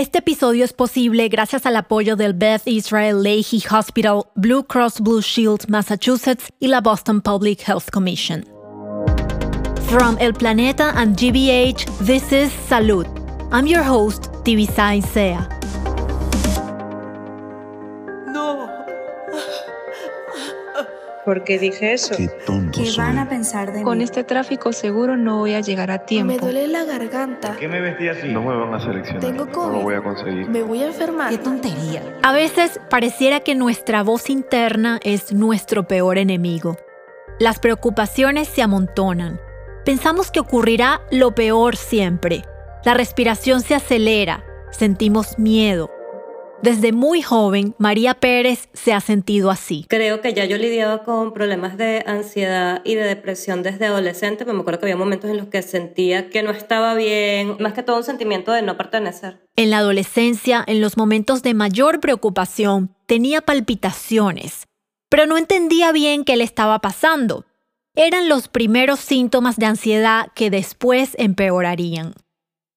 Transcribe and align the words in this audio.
Este 0.00 0.20
episodio 0.20 0.64
es 0.64 0.72
posible 0.72 1.28
gracias 1.28 1.66
al 1.66 1.76
apoyo 1.76 2.16
del 2.16 2.32
Beth 2.32 2.62
Israel 2.64 3.22
Lahey 3.22 3.62
Hospital, 3.70 4.22
Blue 4.34 4.64
Cross 4.64 5.02
Blue 5.02 5.20
Shield 5.20 5.68
Massachusetts 5.68 6.48
y 6.58 6.68
la 6.68 6.80
Boston 6.80 7.20
Public 7.20 7.60
Health 7.68 7.90
Commission. 7.90 8.42
From 9.90 10.16
El 10.18 10.32
Planeta 10.32 10.94
and 10.96 11.18
GBH, 11.18 11.84
this 12.06 12.32
is 12.32 12.50
Salud. 12.66 13.06
I'm 13.52 13.66
your 13.66 13.82
host, 13.82 14.32
Tibisa 14.42 14.96
Isea. 14.96 15.46
¿Por 21.24 21.44
qué 21.44 21.58
dije 21.58 21.92
eso? 21.92 22.14
Qué 22.16 22.28
tonto 22.46 22.80
¿Qué 22.80 22.86
soy. 22.86 23.04
van 23.04 23.18
a 23.18 23.28
pensar 23.28 23.72
de 23.72 23.82
Con 23.82 23.98
mí? 23.98 24.04
este 24.04 24.24
tráfico 24.24 24.72
seguro 24.72 25.16
no 25.18 25.38
voy 25.38 25.52
a 25.54 25.60
llegar 25.60 25.90
a 25.90 25.98
tiempo. 26.06 26.32
Me 26.32 26.38
duele 26.38 26.66
la 26.66 26.84
garganta. 26.84 27.56
¿Qué 27.58 27.68
me 27.68 27.80
vestí 27.80 28.08
así? 28.08 28.28
No 28.28 28.42
me 28.42 28.56
van 28.56 28.72
a 28.72 28.80
seleccionar. 28.80 29.20
Tengo 29.20 29.44
No 29.44 29.52
COVID. 29.52 29.72
lo 29.76 29.82
voy 29.82 29.94
a 29.94 30.02
conseguir. 30.02 30.48
Me 30.48 30.62
voy 30.62 30.82
a 30.82 30.86
enfermar. 30.86 31.28
¡Qué 31.30 31.38
tontería! 31.38 32.02
A 32.22 32.32
veces 32.32 32.80
pareciera 32.88 33.40
que 33.40 33.54
nuestra 33.54 34.02
voz 34.02 34.30
interna 34.30 34.98
es 35.02 35.32
nuestro 35.34 35.86
peor 35.86 36.16
enemigo. 36.16 36.78
Las 37.38 37.58
preocupaciones 37.58 38.48
se 38.48 38.62
amontonan. 38.62 39.40
Pensamos 39.84 40.30
que 40.30 40.40
ocurrirá 40.40 41.02
lo 41.10 41.34
peor 41.34 41.76
siempre. 41.76 42.44
La 42.84 42.94
respiración 42.94 43.60
se 43.60 43.74
acelera. 43.74 44.44
Sentimos 44.70 45.38
miedo. 45.38 45.90
Desde 46.62 46.92
muy 46.92 47.22
joven, 47.22 47.74
María 47.78 48.12
Pérez 48.12 48.68
se 48.74 48.92
ha 48.92 49.00
sentido 49.00 49.50
así. 49.50 49.86
Creo 49.88 50.20
que 50.20 50.34
ya 50.34 50.44
yo 50.44 50.58
lidiaba 50.58 51.04
con 51.04 51.32
problemas 51.32 51.78
de 51.78 52.04
ansiedad 52.06 52.82
y 52.84 52.96
de 52.96 53.04
depresión 53.04 53.62
desde 53.62 53.86
adolescente, 53.86 54.44
me 54.44 54.60
acuerdo 54.60 54.78
que 54.78 54.86
había 54.86 54.96
momentos 54.96 55.30
en 55.30 55.38
los 55.38 55.46
que 55.46 55.62
sentía 55.62 56.28
que 56.28 56.42
no 56.42 56.50
estaba 56.50 56.94
bien, 56.94 57.56
más 57.60 57.72
que 57.72 57.82
todo 57.82 57.96
un 57.96 58.04
sentimiento 58.04 58.52
de 58.52 58.60
no 58.60 58.76
pertenecer. 58.76 59.40
En 59.56 59.70
la 59.70 59.78
adolescencia, 59.78 60.62
en 60.66 60.82
los 60.82 60.98
momentos 60.98 61.42
de 61.42 61.54
mayor 61.54 61.98
preocupación, 62.00 62.94
tenía 63.06 63.40
palpitaciones, 63.40 64.66
pero 65.08 65.24
no 65.24 65.38
entendía 65.38 65.92
bien 65.92 66.24
qué 66.24 66.36
le 66.36 66.44
estaba 66.44 66.80
pasando. 66.80 67.46
Eran 67.94 68.28
los 68.28 68.48
primeros 68.48 69.00
síntomas 69.00 69.56
de 69.56 69.66
ansiedad 69.66 70.28
que 70.34 70.50
después 70.50 71.16
empeorarían. 71.18 72.12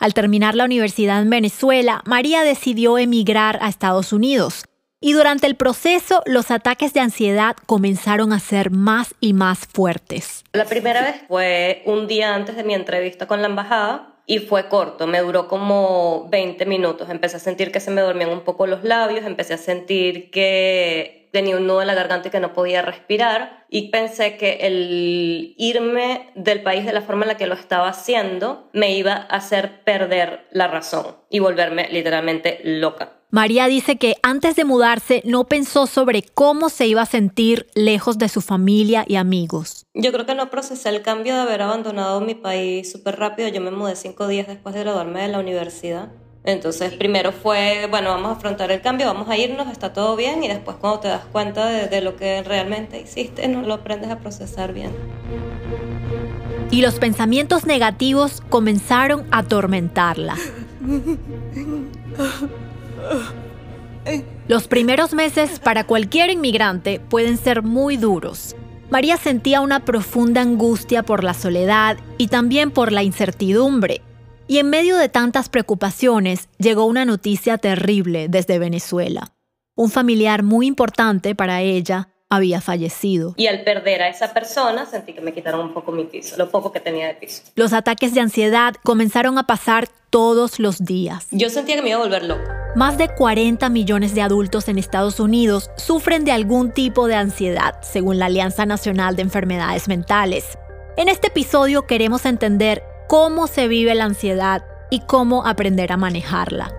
Al 0.04 0.14
terminar 0.14 0.54
la 0.54 0.66
universidad 0.66 1.22
en 1.22 1.30
Venezuela, 1.30 2.02
María 2.04 2.44
decidió 2.44 2.98
emigrar 2.98 3.58
a 3.62 3.70
Estados 3.70 4.12
Unidos. 4.12 4.66
Y 5.00 5.14
durante 5.14 5.48
el 5.48 5.56
proceso, 5.56 6.22
los 6.26 6.52
ataques 6.52 6.94
de 6.94 7.00
ansiedad 7.00 7.56
comenzaron 7.68 8.34
a 8.34 8.42
ser 8.42 8.70
más 8.70 9.16
y 9.22 9.32
más 9.32 9.60
fuertes. 9.60 10.44
La 10.52 10.66
primera 10.66 11.04
vez 11.04 11.22
fue 11.30 11.84
un 11.86 12.08
día 12.08 12.36
antes 12.36 12.58
de 12.58 12.66
mi 12.66 12.74
entrevista 12.74 13.28
con 13.28 13.42
la 13.42 13.48
embajada 13.48 14.13
y 14.26 14.40
fue 14.40 14.70
corto, 14.70 15.08
me 15.08 15.20
duró 15.20 15.48
como 15.48 16.28
20 16.30 16.66
minutos. 16.66 17.10
Empecé 17.10 17.38
a 17.38 17.40
sentir 17.40 17.72
que 17.72 17.80
se 17.80 17.92
me 17.92 18.02
dormían 18.02 18.30
un 18.30 18.42
poco 18.42 18.68
los 18.68 18.84
labios, 18.84 19.26
empecé 19.26 19.54
a 19.54 19.58
sentir 19.58 20.32
que 20.32 21.24
tenía 21.34 21.58
un 21.58 21.66
nudo 21.66 21.82
en 21.82 21.88
la 21.88 21.96
garganta 21.96 22.28
y 22.28 22.32
que 22.32 22.40
no 22.40 22.54
podía 22.54 22.84
respirar 22.84 23.66
y 23.68 23.90
pensé 23.90 24.38
que 24.38 24.60
el 24.62 25.56
irme 25.58 26.30
del 26.36 26.62
país 26.62 26.86
de 26.86 26.94
la 26.94 27.02
forma 27.02 27.24
en 27.24 27.30
la 27.30 27.38
que 27.38 27.48
lo 27.48 27.56
estaba 27.56 27.90
haciendo 27.90 28.70
me 28.72 28.92
iba 28.92 29.14
a 29.14 29.38
hacer 29.38 29.82
perder 29.84 30.46
la 30.52 30.68
razón 30.68 31.18
y 31.32 31.40
volverme 31.40 31.90
literalmente 31.90 32.60
loca. 32.64 33.14
María 33.34 33.66
dice 33.66 33.98
que 33.98 34.18
antes 34.22 34.56
de 34.56 34.64
mudarse 34.64 35.24
no 35.26 35.46
pensó 35.46 35.88
sobre 35.88 36.22
cómo 36.22 36.70
se 36.70 36.86
iba 36.86 37.02
a 37.02 37.08
sentir 37.08 37.66
lejos 37.74 38.20
de 38.20 38.30
su 38.30 38.42
familia 38.42 39.06
y 39.08 39.16
amigos. 39.16 39.88
Yo 39.96 40.12
creo 40.12 40.28
que 40.28 40.36
no 40.36 40.52
procesé 40.52 40.90
el 40.90 41.02
cambio 41.02 41.34
de 41.34 41.42
haber 41.42 41.64
abandonado 41.64 42.22
mi 42.22 42.36
país 42.36 42.92
súper 42.92 43.18
rápido. 43.18 43.48
Yo 43.48 43.60
me 43.60 43.72
mudé 43.72 43.96
cinco 43.96 44.28
días 44.28 44.46
después 44.46 44.76
de 44.76 44.82
graduarme 44.82 45.24
de 45.24 45.30
la 45.30 45.40
universidad. 45.40 46.12
Entonces, 46.44 46.94
primero 46.94 47.32
fue, 47.32 47.88
bueno, 47.90 48.12
vamos 48.12 48.30
a 48.30 48.32
afrontar 48.34 48.72
el 48.72 48.82
cambio, 48.82 49.08
vamos 49.08 49.28
a 49.28 49.36
irnos, 49.36 49.68
está 49.72 49.94
todo 49.94 50.16
bien. 50.16 50.44
Y 50.44 50.48
después, 50.48 50.78
cuando 50.78 51.00
te 51.00 51.08
das 51.08 51.26
cuenta 51.26 51.66
de, 51.66 51.88
de 51.88 52.02
lo 52.02 52.16
que 52.16 52.44
realmente 52.44 53.02
hiciste, 53.02 53.48
no 53.48 53.64
lo 53.64 53.74
aprendes 53.74 54.12
a 54.12 54.20
procesar 54.20 54.74
bien. 54.74 54.92
Y 56.70 56.84
los 56.84 57.00
pensamientos 57.00 57.66
negativos 57.66 58.44
comenzaron 58.50 59.26
a 59.32 59.40
atormentarla. 59.40 60.38
Los 64.48 64.68
primeros 64.68 65.14
meses 65.14 65.60
para 65.60 65.86
cualquier 65.86 66.30
inmigrante 66.30 67.00
pueden 67.00 67.38
ser 67.38 67.64
muy 67.64 67.98
duros. 67.98 68.56
María 68.90 69.18
sentía 69.18 69.62
una 69.62 69.86
profunda 69.86 70.42
angustia 70.42 71.04
por 71.04 71.24
la 71.24 71.34
soledad 71.34 71.98
y 72.18 72.28
también 72.28 72.70
por 72.70 72.92
la 72.92 73.02
incertidumbre. 73.02 74.02
Y 74.48 74.60
en 74.60 74.70
medio 74.70 74.98
de 74.98 75.10
tantas 75.10 75.50
preocupaciones 75.50 76.50
llegó 76.60 76.86
una 76.86 77.06
noticia 77.06 77.58
terrible 77.58 78.28
desde 78.28 78.60
Venezuela. 78.60 79.32
Un 79.76 79.90
familiar 79.90 80.44
muy 80.44 80.68
importante 80.68 81.34
para 81.34 81.62
ella 81.62 82.10
había 82.30 82.62
fallecido. 82.62 83.34
Y 83.38 83.48
al 83.48 83.64
perder 83.64 84.02
a 84.02 84.10
esa 84.10 84.34
persona, 84.34 84.86
sentí 84.86 85.14
que 85.14 85.22
me 85.22 85.34
quitaron 85.34 85.62
un 85.62 85.74
poco 85.74 85.92
mi 85.92 86.04
piso, 86.04 86.36
lo 86.38 86.50
poco 86.50 86.72
que 86.72 86.80
tenía 86.80 87.08
de 87.08 87.16
piso. 87.16 87.44
Los 87.56 87.74
ataques 87.74 88.14
de 88.14 88.20
ansiedad 88.20 88.76
comenzaron 88.84 89.38
a 89.38 89.48
pasar 89.48 89.88
todos 90.10 90.60
los 90.60 90.84
días. 90.84 91.28
Yo 91.32 91.50
sentía 91.50 91.76
que 91.76 91.82
me 91.82 91.90
iba 91.90 92.00
a 92.00 92.04
volver 92.04 92.24
loca. 92.24 92.63
Más 92.76 92.98
de 92.98 93.08
40 93.08 93.70
millones 93.70 94.16
de 94.16 94.24
adultos 94.24 94.68
en 94.68 94.80
Estados 94.80 95.20
Unidos 95.20 95.70
sufren 95.78 96.26
de 96.26 96.32
algún 96.32 96.72
tipo 96.72 97.06
de 97.06 97.14
ansiedad, 97.14 97.76
según 97.84 98.18
la 98.18 98.26
Alianza 98.26 98.66
Nacional 98.66 99.16
de 99.16 99.22
Enfermedades 99.22 99.88
Mentales. 99.88 100.58
En 100.98 101.08
este 101.08 101.28
episodio 101.28 101.86
queremos 101.86 102.26
entender 102.26 102.82
cómo 103.08 103.46
se 103.46 103.68
vive 103.68 103.94
la 103.94 104.06
ansiedad 104.06 104.66
y 104.90 105.02
cómo 105.02 105.46
aprender 105.46 105.92
a 105.92 105.98
manejarla. 105.98 106.74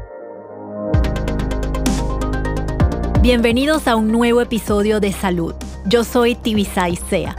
Bienvenidos 3.22 3.86
a 3.86 3.94
un 3.94 4.10
nuevo 4.10 4.40
episodio 4.40 4.98
de 4.98 5.12
Salud. 5.12 5.54
Yo 5.86 6.02
soy 6.02 6.34
Tibisa 6.34 6.88
Isea. 6.88 7.36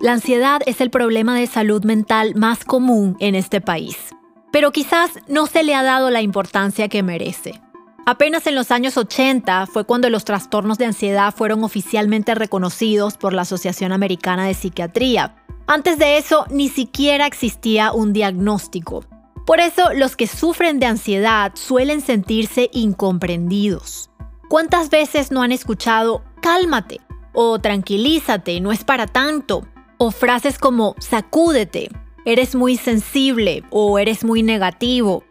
La 0.00 0.12
ansiedad 0.12 0.62
es 0.64 0.80
el 0.80 0.90
problema 0.90 1.38
de 1.38 1.46
salud 1.46 1.84
mental 1.84 2.34
más 2.36 2.64
común 2.64 3.16
en 3.18 3.34
este 3.34 3.60
país, 3.60 4.15
pero 4.56 4.72
quizás 4.72 5.10
no 5.28 5.46
se 5.46 5.62
le 5.64 5.74
ha 5.74 5.82
dado 5.82 6.08
la 6.08 6.22
importancia 6.22 6.88
que 6.88 7.02
merece. 7.02 7.60
Apenas 8.06 8.46
en 8.46 8.54
los 8.54 8.70
años 8.70 8.96
80 8.96 9.66
fue 9.66 9.84
cuando 9.84 10.08
los 10.08 10.24
trastornos 10.24 10.78
de 10.78 10.86
ansiedad 10.86 11.34
fueron 11.34 11.62
oficialmente 11.62 12.34
reconocidos 12.34 13.18
por 13.18 13.34
la 13.34 13.42
Asociación 13.42 13.92
Americana 13.92 14.46
de 14.46 14.54
Psiquiatría. 14.54 15.36
Antes 15.66 15.98
de 15.98 16.16
eso, 16.16 16.46
ni 16.48 16.70
siquiera 16.70 17.26
existía 17.26 17.92
un 17.92 18.14
diagnóstico. 18.14 19.04
Por 19.44 19.60
eso, 19.60 19.92
los 19.92 20.16
que 20.16 20.26
sufren 20.26 20.80
de 20.80 20.86
ansiedad 20.86 21.52
suelen 21.54 22.00
sentirse 22.00 22.70
incomprendidos. 22.72 24.08
¿Cuántas 24.48 24.88
veces 24.88 25.30
no 25.30 25.42
han 25.42 25.52
escuchado 25.52 26.24
cálmate 26.40 27.02
o 27.34 27.58
tranquilízate, 27.58 28.62
no 28.62 28.72
es 28.72 28.84
para 28.84 29.06
tanto? 29.06 29.68
O 29.98 30.10
frases 30.10 30.58
como 30.58 30.94
sacúdete, 30.98 31.90
eres 32.26 32.56
muy 32.56 32.76
sensible 32.76 33.62
o 33.70 33.98
eres 33.98 34.24
muy 34.24 34.42
negativo. 34.42 35.24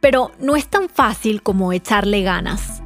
Pero 0.00 0.32
no 0.40 0.56
es 0.56 0.66
tan 0.66 0.88
fácil 0.88 1.42
como 1.42 1.72
echarle 1.72 2.22
ganas. 2.22 2.82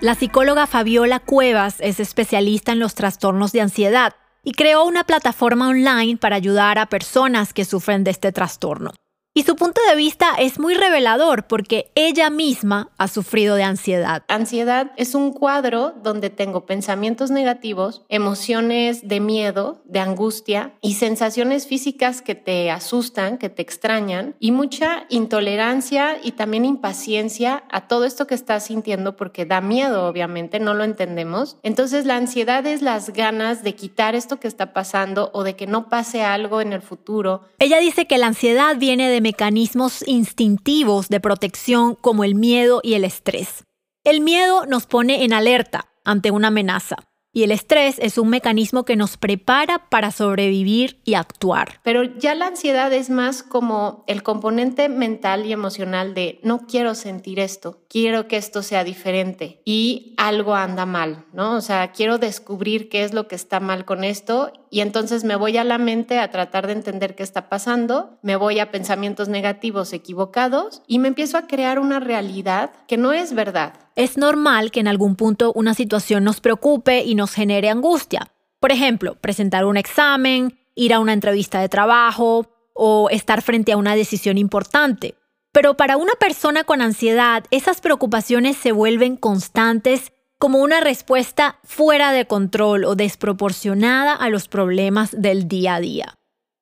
La 0.00 0.14
psicóloga 0.14 0.66
Fabiola 0.66 1.20
Cuevas 1.20 1.76
es 1.80 2.00
especialista 2.00 2.72
en 2.72 2.78
los 2.78 2.94
trastornos 2.94 3.52
de 3.52 3.60
ansiedad 3.60 4.14
y 4.44 4.52
creó 4.52 4.84
una 4.84 5.04
plataforma 5.04 5.68
online 5.68 6.16
para 6.16 6.36
ayudar 6.36 6.78
a 6.78 6.86
personas 6.86 7.52
que 7.52 7.64
sufren 7.64 8.04
de 8.04 8.12
este 8.12 8.32
trastorno. 8.32 8.92
Y 9.38 9.44
su 9.44 9.54
punto 9.54 9.80
de 9.88 9.94
vista 9.94 10.34
es 10.36 10.58
muy 10.58 10.74
revelador 10.74 11.46
porque 11.46 11.92
ella 11.94 12.28
misma 12.28 12.90
ha 12.98 13.06
sufrido 13.06 13.54
de 13.54 13.62
ansiedad. 13.62 14.24
Ansiedad 14.26 14.90
es 14.96 15.14
un 15.14 15.32
cuadro 15.32 15.94
donde 16.02 16.28
tengo 16.28 16.66
pensamientos 16.66 17.30
negativos, 17.30 18.02
emociones 18.08 19.06
de 19.06 19.20
miedo, 19.20 19.80
de 19.84 20.00
angustia 20.00 20.72
y 20.80 20.94
sensaciones 20.94 21.68
físicas 21.68 22.20
que 22.20 22.34
te 22.34 22.72
asustan, 22.72 23.38
que 23.38 23.48
te 23.48 23.62
extrañan 23.62 24.34
y 24.40 24.50
mucha 24.50 25.06
intolerancia 25.08 26.18
y 26.20 26.32
también 26.32 26.64
impaciencia 26.64 27.62
a 27.70 27.86
todo 27.86 28.06
esto 28.06 28.26
que 28.26 28.34
estás 28.34 28.64
sintiendo 28.64 29.16
porque 29.16 29.46
da 29.46 29.60
miedo, 29.60 30.08
obviamente, 30.08 30.58
no 30.58 30.74
lo 30.74 30.82
entendemos. 30.82 31.58
Entonces 31.62 32.06
la 32.06 32.16
ansiedad 32.16 32.66
es 32.66 32.82
las 32.82 33.10
ganas 33.10 33.62
de 33.62 33.76
quitar 33.76 34.16
esto 34.16 34.40
que 34.40 34.48
está 34.48 34.72
pasando 34.72 35.30
o 35.32 35.44
de 35.44 35.54
que 35.54 35.68
no 35.68 35.88
pase 35.88 36.24
algo 36.24 36.60
en 36.60 36.72
el 36.72 36.82
futuro. 36.82 37.42
Ella 37.60 37.78
dice 37.78 38.08
que 38.08 38.18
la 38.18 38.26
ansiedad 38.26 38.76
viene 38.78 39.08
de 39.08 39.27
mecanismos 39.28 40.02
instintivos 40.08 41.10
de 41.10 41.20
protección 41.20 41.94
como 41.94 42.24
el 42.24 42.34
miedo 42.34 42.80
y 42.82 42.94
el 42.94 43.04
estrés. 43.04 43.64
El 44.02 44.22
miedo 44.22 44.64
nos 44.64 44.86
pone 44.86 45.22
en 45.24 45.34
alerta 45.34 45.84
ante 46.02 46.30
una 46.30 46.48
amenaza 46.48 46.96
y 47.30 47.42
el 47.42 47.50
estrés 47.50 47.98
es 47.98 48.16
un 48.16 48.30
mecanismo 48.30 48.86
que 48.86 48.96
nos 48.96 49.18
prepara 49.18 49.90
para 49.90 50.12
sobrevivir 50.12 51.02
y 51.04 51.12
actuar. 51.12 51.78
Pero 51.82 52.04
ya 52.04 52.34
la 52.34 52.46
ansiedad 52.46 52.90
es 52.90 53.10
más 53.10 53.42
como 53.42 54.02
el 54.06 54.22
componente 54.22 54.88
mental 54.88 55.44
y 55.44 55.52
emocional 55.52 56.14
de 56.14 56.40
no 56.42 56.66
quiero 56.66 56.94
sentir 56.94 57.38
esto, 57.38 57.82
quiero 57.88 58.28
que 58.28 58.36
esto 58.36 58.62
sea 58.62 58.84
diferente 58.84 59.60
y 59.64 60.14
algo 60.18 60.54
anda 60.54 60.86
mal, 60.86 61.24
¿no? 61.32 61.56
O 61.56 61.60
sea, 61.60 61.90
quiero 61.92 62.18
descubrir 62.18 62.88
qué 62.88 63.02
es 63.02 63.14
lo 63.14 63.26
que 63.28 63.34
está 63.34 63.60
mal 63.60 63.84
con 63.84 64.04
esto 64.04 64.52
y 64.70 64.80
entonces 64.80 65.24
me 65.24 65.36
voy 65.36 65.56
a 65.56 65.64
la 65.64 65.78
mente 65.78 66.18
a 66.18 66.30
tratar 66.30 66.66
de 66.66 66.74
entender 66.74 67.14
qué 67.14 67.22
está 67.22 67.48
pasando, 67.48 68.18
me 68.22 68.36
voy 68.36 68.58
a 68.58 68.70
pensamientos 68.70 69.28
negativos 69.28 69.92
equivocados 69.92 70.82
y 70.86 70.98
me 70.98 71.08
empiezo 71.08 71.38
a 71.38 71.46
crear 71.46 71.78
una 71.78 72.00
realidad 72.00 72.70
que 72.86 72.98
no 72.98 73.12
es 73.12 73.32
verdad. 73.34 73.72
Es 73.96 74.16
normal 74.16 74.70
que 74.70 74.80
en 74.80 74.88
algún 74.88 75.16
punto 75.16 75.52
una 75.54 75.74
situación 75.74 76.24
nos 76.24 76.40
preocupe 76.40 77.02
y 77.02 77.14
nos 77.14 77.32
genere 77.32 77.70
angustia. 77.70 78.30
Por 78.60 78.72
ejemplo, 78.72 79.16
presentar 79.20 79.64
un 79.64 79.76
examen, 79.76 80.58
ir 80.74 80.92
a 80.92 81.00
una 81.00 81.12
entrevista 81.12 81.60
de 81.60 81.68
trabajo 81.68 82.46
o 82.74 83.08
estar 83.10 83.42
frente 83.42 83.72
a 83.72 83.76
una 83.76 83.96
decisión 83.96 84.38
importante. 84.38 85.14
Pero 85.58 85.74
para 85.74 85.96
una 85.96 86.12
persona 86.12 86.62
con 86.62 86.80
ansiedad, 86.80 87.42
esas 87.50 87.80
preocupaciones 87.80 88.56
se 88.56 88.70
vuelven 88.70 89.16
constantes 89.16 90.12
como 90.38 90.60
una 90.60 90.78
respuesta 90.78 91.58
fuera 91.64 92.12
de 92.12 92.28
control 92.28 92.84
o 92.84 92.94
desproporcionada 92.94 94.14
a 94.14 94.28
los 94.28 94.46
problemas 94.46 95.20
del 95.20 95.48
día 95.48 95.74
a 95.74 95.80
día. 95.80 96.14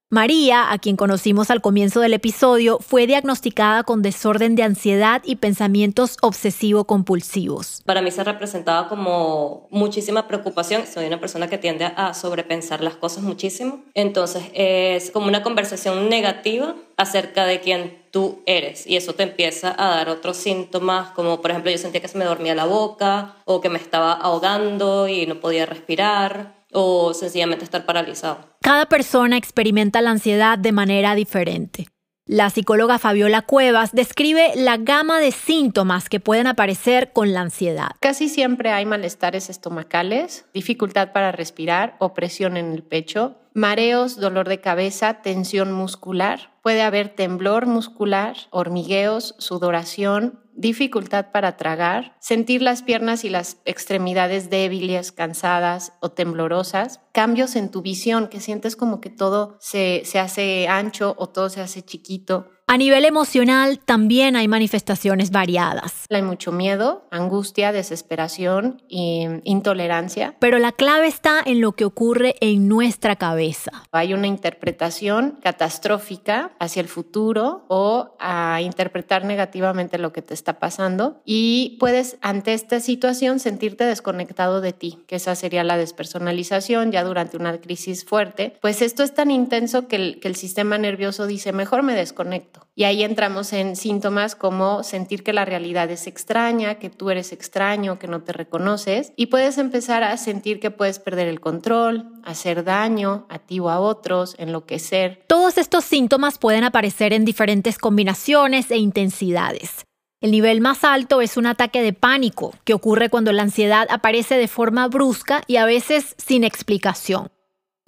María, 0.08 0.72
a 0.72 0.78
quien 0.78 0.96
conocimos 0.96 1.50
al 1.50 1.60
comienzo 1.60 2.00
del 2.00 2.14
episodio, 2.14 2.78
fue 2.78 3.06
diagnosticada 3.06 3.82
con 3.82 4.00
desorden 4.00 4.54
de 4.54 4.62
ansiedad 4.62 5.20
y 5.26 5.36
pensamientos 5.36 6.16
obsesivo-compulsivos. 6.22 7.82
Para 7.84 8.00
mí 8.00 8.10
se 8.10 8.24
representaba 8.24 8.88
como 8.88 9.68
muchísima 9.70 10.26
preocupación. 10.26 10.86
Soy 10.86 11.06
una 11.06 11.20
persona 11.20 11.48
que 11.48 11.58
tiende 11.58 11.84
a 11.84 12.14
sobrepensar 12.14 12.80
las 12.82 12.96
cosas 12.96 13.24
muchísimo. 13.24 13.82
Entonces 13.92 14.44
es 14.54 15.10
como 15.10 15.26
una 15.26 15.42
conversación 15.42 16.08
negativa 16.08 16.76
acerca 16.96 17.44
de 17.44 17.60
quién 17.60 18.05
tú 18.16 18.40
eres 18.46 18.86
y 18.86 18.96
eso 18.96 19.12
te 19.12 19.24
empieza 19.24 19.76
a 19.76 19.90
dar 19.90 20.08
otros 20.08 20.38
síntomas 20.38 21.10
como 21.10 21.42
por 21.42 21.50
ejemplo 21.50 21.70
yo 21.70 21.76
sentía 21.76 22.00
que 22.00 22.08
se 22.08 22.16
me 22.16 22.24
dormía 22.24 22.54
la 22.54 22.64
boca 22.64 23.34
o 23.44 23.60
que 23.60 23.68
me 23.68 23.78
estaba 23.78 24.14
ahogando 24.14 25.06
y 25.06 25.26
no 25.26 25.38
podía 25.38 25.66
respirar 25.66 26.54
o 26.72 27.12
sencillamente 27.12 27.66
estar 27.66 27.84
paralizado. 27.84 28.38
Cada 28.62 28.86
persona 28.86 29.36
experimenta 29.36 30.00
la 30.00 30.12
ansiedad 30.12 30.56
de 30.56 30.72
manera 30.72 31.14
diferente. 31.14 31.88
La 32.24 32.48
psicóloga 32.48 32.98
Fabiola 32.98 33.42
Cuevas 33.42 33.92
describe 33.92 34.52
la 34.56 34.78
gama 34.78 35.20
de 35.20 35.30
síntomas 35.30 36.08
que 36.08 36.18
pueden 36.18 36.46
aparecer 36.46 37.12
con 37.12 37.34
la 37.34 37.42
ansiedad. 37.42 37.90
Casi 38.00 38.30
siempre 38.30 38.70
hay 38.70 38.86
malestares 38.86 39.50
estomacales, 39.50 40.46
dificultad 40.54 41.12
para 41.12 41.32
respirar, 41.32 41.96
opresión 41.98 42.56
en 42.56 42.72
el 42.72 42.82
pecho, 42.82 43.36
mareos, 43.52 44.18
dolor 44.18 44.48
de 44.48 44.60
cabeza, 44.60 45.22
tensión 45.22 45.70
muscular. 45.72 46.55
Puede 46.66 46.82
haber 46.82 47.10
temblor 47.10 47.66
muscular, 47.66 48.36
hormigueos, 48.50 49.36
sudoración, 49.38 50.40
dificultad 50.52 51.30
para 51.30 51.56
tragar, 51.56 52.16
sentir 52.18 52.60
las 52.60 52.82
piernas 52.82 53.22
y 53.22 53.28
las 53.28 53.58
extremidades 53.66 54.50
débiles, 54.50 55.12
cansadas 55.12 55.92
o 56.00 56.10
temblorosas, 56.10 57.00
cambios 57.12 57.54
en 57.54 57.70
tu 57.70 57.82
visión, 57.82 58.26
que 58.26 58.40
sientes 58.40 58.74
como 58.74 59.00
que 59.00 59.10
todo 59.10 59.56
se, 59.60 60.02
se 60.06 60.18
hace 60.18 60.66
ancho 60.66 61.14
o 61.18 61.28
todo 61.28 61.50
se 61.50 61.60
hace 61.60 61.82
chiquito, 61.82 62.48
a 62.68 62.78
nivel 62.78 63.04
emocional 63.04 63.78
también 63.78 64.34
hay 64.34 64.48
manifestaciones 64.48 65.30
variadas. 65.30 66.04
Hay 66.10 66.22
mucho 66.22 66.50
miedo, 66.50 67.06
angustia, 67.12 67.70
desesperación 67.70 68.82
e 68.90 69.40
intolerancia. 69.44 70.34
Pero 70.40 70.58
la 70.58 70.72
clave 70.72 71.06
está 71.06 71.40
en 71.44 71.60
lo 71.60 71.72
que 71.72 71.84
ocurre 71.84 72.34
en 72.40 72.66
nuestra 72.66 73.14
cabeza. 73.14 73.70
Hay 73.92 74.14
una 74.14 74.26
interpretación 74.26 75.38
catastrófica 75.40 76.50
hacia 76.58 76.80
el 76.80 76.88
futuro 76.88 77.64
o 77.68 78.16
a 78.18 78.60
interpretar 78.60 79.24
negativamente 79.24 79.96
lo 79.96 80.12
que 80.12 80.22
te 80.22 80.34
está 80.34 80.58
pasando 80.58 81.22
y 81.24 81.76
puedes 81.78 82.18
ante 82.20 82.52
esta 82.52 82.80
situación 82.80 83.38
sentirte 83.38 83.84
desconectado 83.84 84.60
de 84.60 84.72
ti, 84.72 84.98
que 85.06 85.16
esa 85.16 85.36
sería 85.36 85.62
la 85.62 85.76
despersonalización 85.76 86.90
ya 86.90 87.04
durante 87.04 87.36
una 87.36 87.60
crisis 87.60 88.04
fuerte. 88.04 88.56
Pues 88.60 88.82
esto 88.82 89.04
es 89.04 89.14
tan 89.14 89.30
intenso 89.30 89.86
que 89.86 89.96
el, 89.96 90.20
que 90.20 90.26
el 90.26 90.34
sistema 90.34 90.78
nervioso 90.78 91.28
dice, 91.28 91.52
mejor 91.52 91.84
me 91.84 91.94
desconecto 91.94 92.55
y 92.74 92.84
ahí 92.84 93.02
entramos 93.02 93.52
en 93.52 93.74
síntomas 93.74 94.34
como 94.34 94.82
sentir 94.82 95.22
que 95.22 95.32
la 95.32 95.44
realidad 95.44 95.90
es 95.90 96.06
extraña, 96.06 96.76
que 96.76 96.90
tú 96.90 97.10
eres 97.10 97.32
extraño, 97.32 97.98
que 97.98 98.06
no 98.06 98.22
te 98.22 98.32
reconoces 98.32 99.12
y 99.16 99.26
puedes 99.26 99.58
empezar 99.58 100.04
a 100.04 100.16
sentir 100.16 100.60
que 100.60 100.70
puedes 100.70 100.98
perder 100.98 101.28
el 101.28 101.40
control, 101.40 102.10
hacer 102.24 102.64
daño 102.64 103.26
a 103.28 103.38
ti 103.38 103.60
o 103.60 103.70
a 103.70 103.80
otros, 103.80 104.36
enloquecer. 104.38 105.24
Todos 105.26 105.58
estos 105.58 105.84
síntomas 105.84 106.38
pueden 106.38 106.64
aparecer 106.64 107.12
en 107.12 107.24
diferentes 107.24 107.78
combinaciones 107.78 108.70
e 108.70 108.76
intensidades. 108.76 109.86
El 110.20 110.30
nivel 110.30 110.60
más 110.60 110.82
alto 110.82 111.20
es 111.20 111.36
un 111.36 111.46
ataque 111.46 111.82
de 111.82 111.92
pánico, 111.92 112.54
que 112.64 112.74
ocurre 112.74 113.10
cuando 113.10 113.32
la 113.32 113.42
ansiedad 113.42 113.86
aparece 113.90 114.36
de 114.36 114.48
forma 114.48 114.88
brusca 114.88 115.42
y 115.46 115.56
a 115.56 115.66
veces 115.66 116.14
sin 116.18 116.42
explicación. 116.42 117.30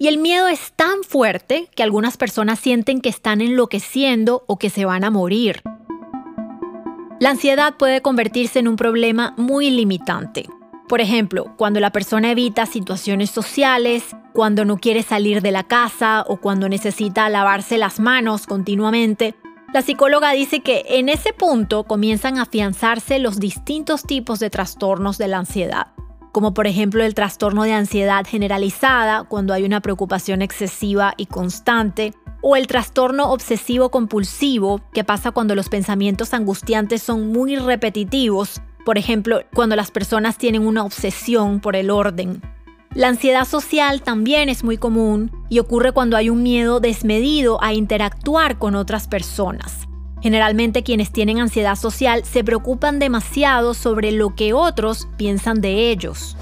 Y 0.01 0.07
el 0.07 0.17
miedo 0.17 0.47
es 0.47 0.71
tan 0.77 1.03
fuerte 1.03 1.67
que 1.75 1.83
algunas 1.83 2.15
personas 2.15 2.57
sienten 2.59 3.01
que 3.01 3.09
están 3.09 3.41
enloqueciendo 3.41 4.45
o 4.47 4.57
que 4.57 4.69
se 4.69 4.85
van 4.85 5.03
a 5.03 5.11
morir. 5.11 5.61
La 7.19 7.31
ansiedad 7.31 7.75
puede 7.75 8.01
convertirse 8.01 8.59
en 8.59 8.69
un 8.69 8.77
problema 8.77 9.33
muy 9.35 9.69
limitante. 9.69 10.47
Por 10.87 11.01
ejemplo, 11.01 11.53
cuando 11.57 11.81
la 11.81 11.91
persona 11.91 12.31
evita 12.31 12.65
situaciones 12.65 13.29
sociales, 13.29 14.15
cuando 14.33 14.63
no 14.63 14.77
quiere 14.77 15.03
salir 15.03 15.41
de 15.41 15.51
la 15.51 15.63
casa 15.63 16.23
o 16.25 16.37
cuando 16.37 16.69
necesita 16.69 17.27
lavarse 17.27 17.77
las 17.77 17.99
manos 17.99 18.47
continuamente, 18.47 19.35
la 19.73 19.81
psicóloga 19.81 20.31
dice 20.31 20.61
que 20.61 20.85
en 20.87 21.09
ese 21.09 21.33
punto 21.33 21.83
comienzan 21.83 22.37
a 22.37 22.43
afianzarse 22.43 23.19
los 23.19 23.37
distintos 23.37 24.03
tipos 24.03 24.39
de 24.39 24.49
trastornos 24.49 25.17
de 25.17 25.27
la 25.27 25.39
ansiedad 25.39 25.87
como 26.31 26.53
por 26.53 26.67
ejemplo 26.67 27.03
el 27.03 27.15
trastorno 27.15 27.63
de 27.63 27.73
ansiedad 27.73 28.25
generalizada 28.25 29.23
cuando 29.23 29.53
hay 29.53 29.63
una 29.63 29.81
preocupación 29.81 30.41
excesiva 30.41 31.13
y 31.17 31.25
constante, 31.25 32.13
o 32.41 32.55
el 32.55 32.67
trastorno 32.67 33.31
obsesivo 33.31 33.89
compulsivo 33.89 34.81
que 34.93 35.03
pasa 35.03 35.31
cuando 35.31 35.55
los 35.55 35.69
pensamientos 35.69 36.33
angustiantes 36.33 37.01
son 37.01 37.31
muy 37.31 37.55
repetitivos, 37.55 38.61
por 38.85 38.97
ejemplo 38.97 39.41
cuando 39.53 39.75
las 39.75 39.91
personas 39.91 40.37
tienen 40.37 40.65
una 40.65 40.83
obsesión 40.83 41.59
por 41.59 41.75
el 41.75 41.89
orden. 41.89 42.41
La 42.95 43.07
ansiedad 43.07 43.45
social 43.45 44.01
también 44.01 44.49
es 44.49 44.63
muy 44.63 44.77
común 44.77 45.31
y 45.49 45.59
ocurre 45.59 45.91
cuando 45.91 46.17
hay 46.17 46.29
un 46.29 46.41
miedo 46.41 46.79
desmedido 46.79 47.61
a 47.63 47.73
interactuar 47.73 48.57
con 48.57 48.73
otras 48.75 49.07
personas. 49.07 49.88
Generalmente 50.21 50.83
quienes 50.83 51.11
tienen 51.11 51.39
ansiedad 51.39 51.75
social 51.75 52.23
se 52.25 52.43
preocupan 52.43 52.99
demasiado 52.99 53.73
sobre 53.73 54.11
lo 54.11 54.35
que 54.35 54.53
otros 54.53 55.07
piensan 55.17 55.61
de 55.61 55.91
ellos. 55.91 56.35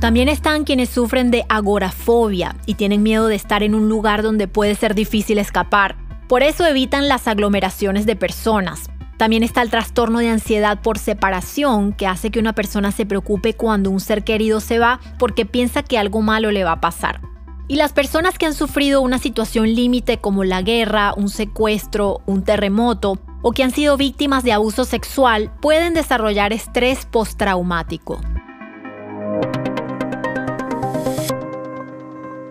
También 0.00 0.28
están 0.28 0.64
quienes 0.64 0.90
sufren 0.90 1.30
de 1.30 1.44
agorafobia 1.48 2.56
y 2.66 2.74
tienen 2.74 3.02
miedo 3.02 3.28
de 3.28 3.36
estar 3.36 3.62
en 3.62 3.74
un 3.74 3.88
lugar 3.88 4.22
donde 4.22 4.48
puede 4.48 4.74
ser 4.74 4.94
difícil 4.94 5.38
escapar. 5.38 5.96
Por 6.28 6.42
eso 6.42 6.66
evitan 6.66 7.08
las 7.08 7.28
aglomeraciones 7.28 8.04
de 8.04 8.16
personas. 8.16 8.90
También 9.16 9.42
está 9.42 9.62
el 9.62 9.70
trastorno 9.70 10.18
de 10.18 10.28
ansiedad 10.28 10.82
por 10.82 10.98
separación, 10.98 11.92
que 11.92 12.06
hace 12.06 12.30
que 12.30 12.40
una 12.40 12.52
persona 12.52 12.92
se 12.92 13.06
preocupe 13.06 13.54
cuando 13.54 13.90
un 13.90 14.00
ser 14.00 14.24
querido 14.24 14.60
se 14.60 14.78
va 14.78 15.00
porque 15.18 15.46
piensa 15.46 15.82
que 15.82 15.96
algo 15.96 16.20
malo 16.20 16.50
le 16.50 16.64
va 16.64 16.72
a 16.72 16.80
pasar. 16.80 17.20
Y 17.68 17.76
las 17.76 17.92
personas 17.92 18.38
que 18.38 18.46
han 18.46 18.54
sufrido 18.54 19.00
una 19.00 19.18
situación 19.18 19.74
límite 19.74 20.18
como 20.18 20.44
la 20.44 20.62
guerra, 20.62 21.12
un 21.16 21.28
secuestro, 21.28 22.20
un 22.24 22.42
terremoto 22.44 23.18
o 23.42 23.52
que 23.52 23.64
han 23.64 23.72
sido 23.72 23.96
víctimas 23.96 24.44
de 24.44 24.52
abuso 24.52 24.84
sexual 24.84 25.52
pueden 25.60 25.92
desarrollar 25.92 26.52
estrés 26.52 27.06
postraumático. 27.06 28.20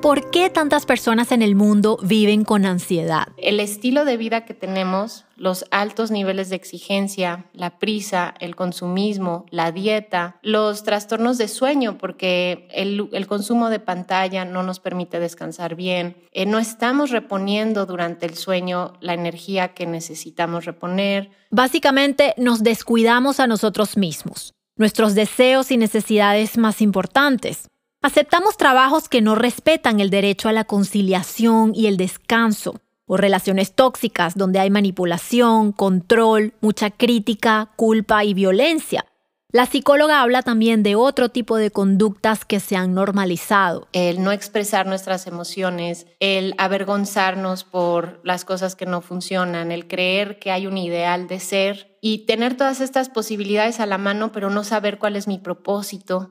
¿Por 0.05 0.29
qué 0.29 0.51
tantas 0.51 0.85
personas 0.85 1.31
en 1.31 1.41
el 1.41 1.55
mundo 1.55 1.97
viven 1.99 2.43
con 2.43 2.67
ansiedad? 2.67 3.29
El 3.37 3.59
estilo 3.59 4.05
de 4.05 4.17
vida 4.17 4.45
que 4.45 4.53
tenemos, 4.53 5.25
los 5.35 5.65
altos 5.71 6.11
niveles 6.11 6.51
de 6.51 6.57
exigencia, 6.57 7.47
la 7.53 7.79
prisa, 7.79 8.35
el 8.39 8.55
consumismo, 8.55 9.47
la 9.49 9.71
dieta, 9.71 10.37
los 10.43 10.83
trastornos 10.83 11.39
de 11.39 11.47
sueño, 11.47 11.97
porque 11.97 12.67
el, 12.71 13.25
consumo 13.25 13.71
de 13.71 13.79
pantalla 13.79 14.45
no 14.45 14.61
nos 14.61 14.79
permite 14.79 15.19
descansar 15.19 15.73
bien, 15.73 16.17
eh, 16.33 16.45
no 16.45 16.59
estamos 16.59 17.09
reponiendo 17.09 17.87
durante 17.87 18.27
el 18.27 18.35
sueño 18.35 18.93
la 19.01 19.15
energía 19.15 19.73
que 19.73 19.87
necesitamos 19.87 20.65
reponer. 20.65 21.31
Básicamente 21.49 22.35
nos 22.37 22.61
descuidamos 22.61 23.39
a 23.39 23.47
nosotros 23.47 23.97
mismos, 23.97 24.53
nuestros 24.77 25.15
deseos 25.15 25.71
y 25.71 25.77
necesidades 25.77 26.59
más 26.59 26.83
importantes. 26.83 27.69
Aceptamos 28.05 28.55
trabajos 28.55 29.09
que 29.09 29.23
no 29.23 29.33
respetan 29.33 29.99
el 29.99 30.11
derecho 30.11 30.47
a 30.47 30.51
la 30.51 30.65
conciliación 30.65 31.71
y 31.73 31.87
el 31.87 31.97
descanso, 31.97 32.79
o 33.07 33.17
relaciones 33.17 33.73
tóxicas 33.73 34.37
donde 34.37 34.59
hay 34.59 34.69
manipulación, 34.69 35.71
control, 35.71 36.53
mucha 36.61 36.91
crítica, 36.91 37.71
culpa 37.75 38.23
y 38.23 38.35
violencia. 38.35 39.07
La 39.49 39.65
psicóloga 39.65 40.21
habla 40.21 40.43
también 40.43 40.83
de 40.83 40.95
otro 40.95 41.29
tipo 41.29 41.57
de 41.57 41.71
conductas 41.71 42.45
que 42.45 42.59
se 42.59 42.75
han 42.75 42.93
normalizado. 42.93 43.87
El 43.91 44.21
no 44.21 44.31
expresar 44.31 44.85
nuestras 44.85 45.25
emociones, 45.25 46.05
el 46.19 46.53
avergonzarnos 46.59 47.63
por 47.63 48.21
las 48.23 48.45
cosas 48.45 48.75
que 48.75 48.85
no 48.85 49.01
funcionan, 49.01 49.71
el 49.71 49.87
creer 49.87 50.37
que 50.37 50.51
hay 50.51 50.67
un 50.67 50.77
ideal 50.77 51.27
de 51.27 51.39
ser 51.39 51.97
y 52.01 52.27
tener 52.27 52.55
todas 52.55 52.81
estas 52.81 53.09
posibilidades 53.09 53.79
a 53.79 53.87
la 53.87 53.97
mano 53.97 54.31
pero 54.31 54.51
no 54.51 54.63
saber 54.63 54.99
cuál 54.99 55.15
es 55.15 55.27
mi 55.27 55.39
propósito. 55.39 56.29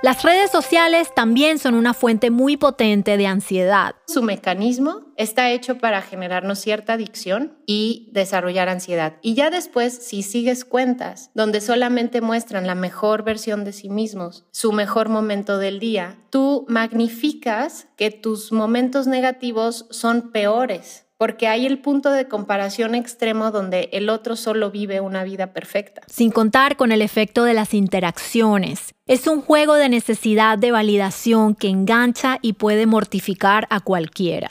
Las 0.00 0.22
redes 0.22 0.52
sociales 0.52 1.12
también 1.12 1.58
son 1.58 1.74
una 1.74 1.92
fuente 1.92 2.30
muy 2.30 2.56
potente 2.56 3.16
de 3.16 3.26
ansiedad. 3.26 3.96
Su 4.06 4.22
mecanismo 4.22 5.12
está 5.16 5.50
hecho 5.50 5.78
para 5.78 6.02
generarnos 6.02 6.60
cierta 6.60 6.92
adicción 6.92 7.58
y 7.66 8.08
desarrollar 8.12 8.68
ansiedad. 8.68 9.16
Y 9.22 9.34
ya 9.34 9.50
después, 9.50 9.92
si 9.92 10.22
sigues 10.22 10.64
cuentas 10.64 11.32
donde 11.34 11.60
solamente 11.60 12.20
muestran 12.20 12.68
la 12.68 12.76
mejor 12.76 13.24
versión 13.24 13.64
de 13.64 13.72
sí 13.72 13.88
mismos, 13.88 14.46
su 14.52 14.70
mejor 14.70 15.08
momento 15.08 15.58
del 15.58 15.80
día, 15.80 16.16
tú 16.30 16.64
magnificas 16.68 17.88
que 17.96 18.12
tus 18.12 18.52
momentos 18.52 19.08
negativos 19.08 19.86
son 19.90 20.30
peores 20.30 21.07
porque 21.18 21.48
hay 21.48 21.66
el 21.66 21.80
punto 21.80 22.12
de 22.12 22.28
comparación 22.28 22.94
extremo 22.94 23.50
donde 23.50 23.90
el 23.92 24.08
otro 24.08 24.36
solo 24.36 24.70
vive 24.70 25.00
una 25.00 25.24
vida 25.24 25.52
perfecta. 25.52 26.02
Sin 26.06 26.30
contar 26.30 26.76
con 26.76 26.92
el 26.92 27.02
efecto 27.02 27.42
de 27.42 27.54
las 27.54 27.74
interacciones. 27.74 28.94
Es 29.06 29.26
un 29.26 29.42
juego 29.42 29.74
de 29.74 29.88
necesidad 29.88 30.58
de 30.58 30.70
validación 30.70 31.56
que 31.56 31.68
engancha 31.68 32.38
y 32.40 32.52
puede 32.52 32.86
mortificar 32.86 33.66
a 33.68 33.80
cualquiera. 33.80 34.48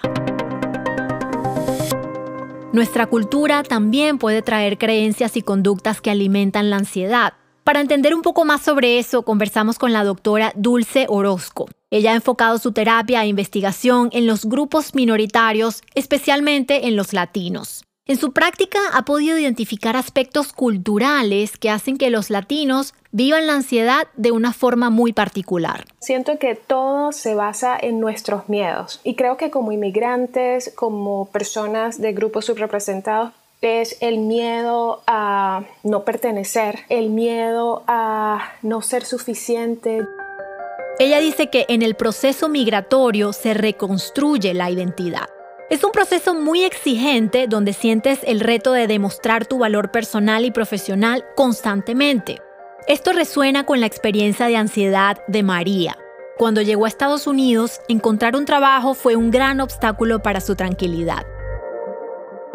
Nuestra 2.74 3.08
cultura 3.08 3.64
también 3.64 4.18
puede 4.18 4.42
traer 4.42 4.78
creencias 4.78 5.38
y 5.38 5.42
conductas 5.42 6.02
que 6.02 6.12
alimentan 6.12 6.70
la 6.70 6.76
ansiedad. 6.76 7.34
Para 7.68 7.82
entender 7.82 8.16
un 8.16 8.22
poco 8.22 8.46
más 8.46 8.62
sobre 8.62 8.98
eso, 8.98 9.24
conversamos 9.24 9.78
con 9.78 9.92
la 9.92 10.06
doctora 10.06 10.54
Dulce 10.56 11.06
Orozco. 11.10 11.68
Ella 11.92 12.14
ha 12.14 12.16
enfocado 12.16 12.60
su 12.60 12.72
terapia 12.72 13.22
e 13.22 13.28
investigación 13.28 14.08
en 14.14 14.26
los 14.26 14.46
grupos 14.46 14.96
minoritarios, 14.96 15.82
especialmente 15.94 16.88
en 16.88 16.96
los 16.96 17.12
latinos. 17.12 17.84
En 18.06 18.16
su 18.16 18.32
práctica 18.32 18.80
ha 18.94 19.04
podido 19.04 19.38
identificar 19.38 19.98
aspectos 19.98 20.54
culturales 20.54 21.58
que 21.58 21.70
hacen 21.70 21.98
que 21.98 22.10
los 22.10 22.30
latinos 22.30 22.94
vivan 23.12 23.48
la 23.48 23.56
ansiedad 23.56 24.08
de 24.16 24.32
una 24.32 24.54
forma 24.54 24.90
muy 24.90 25.12
particular. 25.12 25.84
Siento 26.00 26.40
que 26.40 26.56
todo 26.56 27.12
se 27.12 27.36
basa 27.36 27.78
en 27.78 28.00
nuestros 28.00 28.48
miedos 28.48 29.02
y 29.04 29.16
creo 29.16 29.36
que 29.36 29.52
como 29.52 29.74
inmigrantes, 29.74 30.72
como 30.74 31.26
personas 31.32 32.00
de 32.00 32.14
grupos 32.14 32.46
subrepresentados, 32.46 33.34
es 33.62 33.98
el 34.02 34.20
miedo 34.20 35.02
a 35.08 35.64
no 35.84 36.04
pertenecer, 36.04 36.80
el 36.90 37.10
miedo 37.10 37.84
a 37.88 38.54
no 38.62 38.82
ser 38.82 39.04
suficiente. 39.04 40.06
Ella 41.00 41.20
dice 41.20 41.50
que 41.50 41.66
en 41.70 41.82
el 41.82 41.96
proceso 41.96 42.50
migratorio 42.50 43.34
se 43.34 43.54
reconstruye 43.54 44.54
la 44.54 44.70
identidad. 44.70 45.28
Es 45.70 45.84
un 45.84 45.92
proceso 45.92 46.34
muy 46.34 46.64
exigente 46.64 47.48
donde 47.48 47.74
sientes 47.74 48.20
el 48.24 48.40
reto 48.40 48.72
de 48.72 48.88
demostrar 48.88 49.46
tu 49.46 49.60
valor 49.60 49.92
personal 49.92 50.46
y 50.46 50.52
profesional 50.52 51.26
constantemente. 51.36 52.38
Esto 52.88 53.12
resuena 53.12 53.66
con 53.66 53.82
la 53.82 53.86
experiencia 53.86 54.48
de 54.48 54.56
ansiedad 54.56 55.18
de 55.28 55.44
María. 55.44 55.98
Cuando 56.38 56.62
llegó 56.62 56.86
a 56.86 56.88
Estados 56.88 57.28
Unidos, 57.28 57.82
encontrar 57.90 58.36
un 58.36 58.46
trabajo 58.46 58.94
fue 58.94 59.16
un 59.16 59.30
gran 59.30 59.60
obstáculo 59.60 60.22
para 60.22 60.40
su 60.40 60.56
tranquilidad 60.56 61.26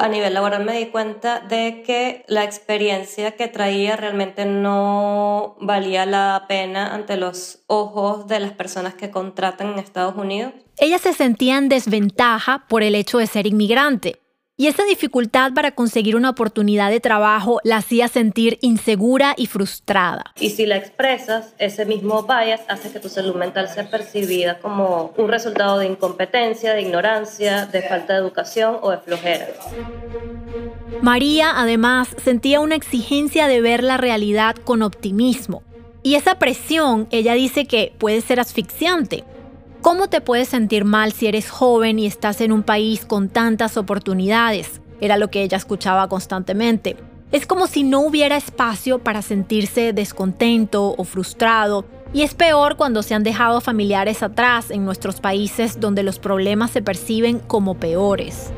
a 0.02 0.08
nivel 0.08 0.34
laboral 0.34 0.64
me 0.64 0.76
di 0.76 0.86
cuenta 0.86 1.38
de 1.38 1.84
que 1.86 2.24
la 2.26 2.42
experiencia 2.42 3.36
que 3.36 3.46
traía 3.46 3.94
realmente 3.94 4.44
no 4.44 5.56
valía 5.60 6.06
la 6.06 6.46
pena 6.48 6.92
ante 6.92 7.16
los 7.16 7.60
ojos 7.68 8.26
de 8.26 8.40
las 8.40 8.50
personas 8.50 8.94
que 8.94 9.12
contratan 9.12 9.72
en 9.72 9.78
Estados 9.78 10.16
Unidos. 10.16 10.54
Ella 10.78 10.98
se 10.98 11.12
sentía 11.12 11.56
en 11.56 11.68
desventaja 11.68 12.66
por 12.68 12.82
el 12.82 12.96
hecho 12.96 13.18
de 13.18 13.28
ser 13.28 13.46
inmigrante. 13.46 14.18
Y 14.58 14.66
esa 14.66 14.84
dificultad 14.84 15.54
para 15.54 15.70
conseguir 15.70 16.14
una 16.14 16.28
oportunidad 16.28 16.90
de 16.90 17.00
trabajo 17.00 17.58
la 17.64 17.78
hacía 17.78 18.06
sentir 18.08 18.58
insegura 18.60 19.32
y 19.36 19.46
frustrada. 19.46 20.34
Y 20.38 20.50
si 20.50 20.66
la 20.66 20.76
expresas, 20.76 21.54
ese 21.58 21.86
mismo 21.86 22.24
bias 22.24 22.60
hace 22.68 22.92
que 22.92 23.00
tu 23.00 23.08
salud 23.08 23.34
mental 23.34 23.68
sea 23.68 23.88
percibida 23.88 24.58
como 24.58 25.14
un 25.16 25.28
resultado 25.28 25.78
de 25.78 25.86
incompetencia, 25.86 26.74
de 26.74 26.82
ignorancia, 26.82 27.64
de 27.64 27.80
falta 27.80 28.12
de 28.12 28.18
educación 28.18 28.76
o 28.82 28.90
de 28.90 28.98
flojera. 28.98 29.48
María 31.00 31.52
además 31.56 32.14
sentía 32.22 32.60
una 32.60 32.74
exigencia 32.74 33.46
de 33.48 33.62
ver 33.62 33.82
la 33.82 33.96
realidad 33.96 34.54
con 34.56 34.82
optimismo. 34.82 35.62
Y 36.02 36.16
esa 36.16 36.38
presión, 36.38 37.08
ella 37.10 37.32
dice 37.32 37.64
que 37.64 37.94
puede 37.98 38.20
ser 38.20 38.38
asfixiante 38.38 39.24
¿Cómo 39.82 40.08
te 40.08 40.20
puedes 40.20 40.48
sentir 40.48 40.84
mal 40.84 41.10
si 41.10 41.26
eres 41.26 41.50
joven 41.50 41.98
y 41.98 42.06
estás 42.06 42.40
en 42.40 42.52
un 42.52 42.62
país 42.62 43.04
con 43.04 43.28
tantas 43.28 43.76
oportunidades? 43.76 44.80
Era 45.00 45.16
lo 45.16 45.28
que 45.28 45.42
ella 45.42 45.56
escuchaba 45.56 46.08
constantemente. 46.08 46.96
Es 47.32 47.46
como 47.46 47.66
si 47.66 47.82
no 47.82 47.98
hubiera 48.02 48.36
espacio 48.36 49.00
para 49.00 49.22
sentirse 49.22 49.92
descontento 49.92 50.94
o 50.96 51.02
frustrado, 51.02 51.84
y 52.12 52.22
es 52.22 52.34
peor 52.34 52.76
cuando 52.76 53.02
se 53.02 53.14
han 53.14 53.24
dejado 53.24 53.60
familiares 53.60 54.22
atrás 54.22 54.70
en 54.70 54.84
nuestros 54.84 55.20
países 55.20 55.80
donde 55.80 56.04
los 56.04 56.20
problemas 56.20 56.70
se 56.70 56.80
perciben 56.80 57.40
como 57.40 57.74
peores. 57.74 58.52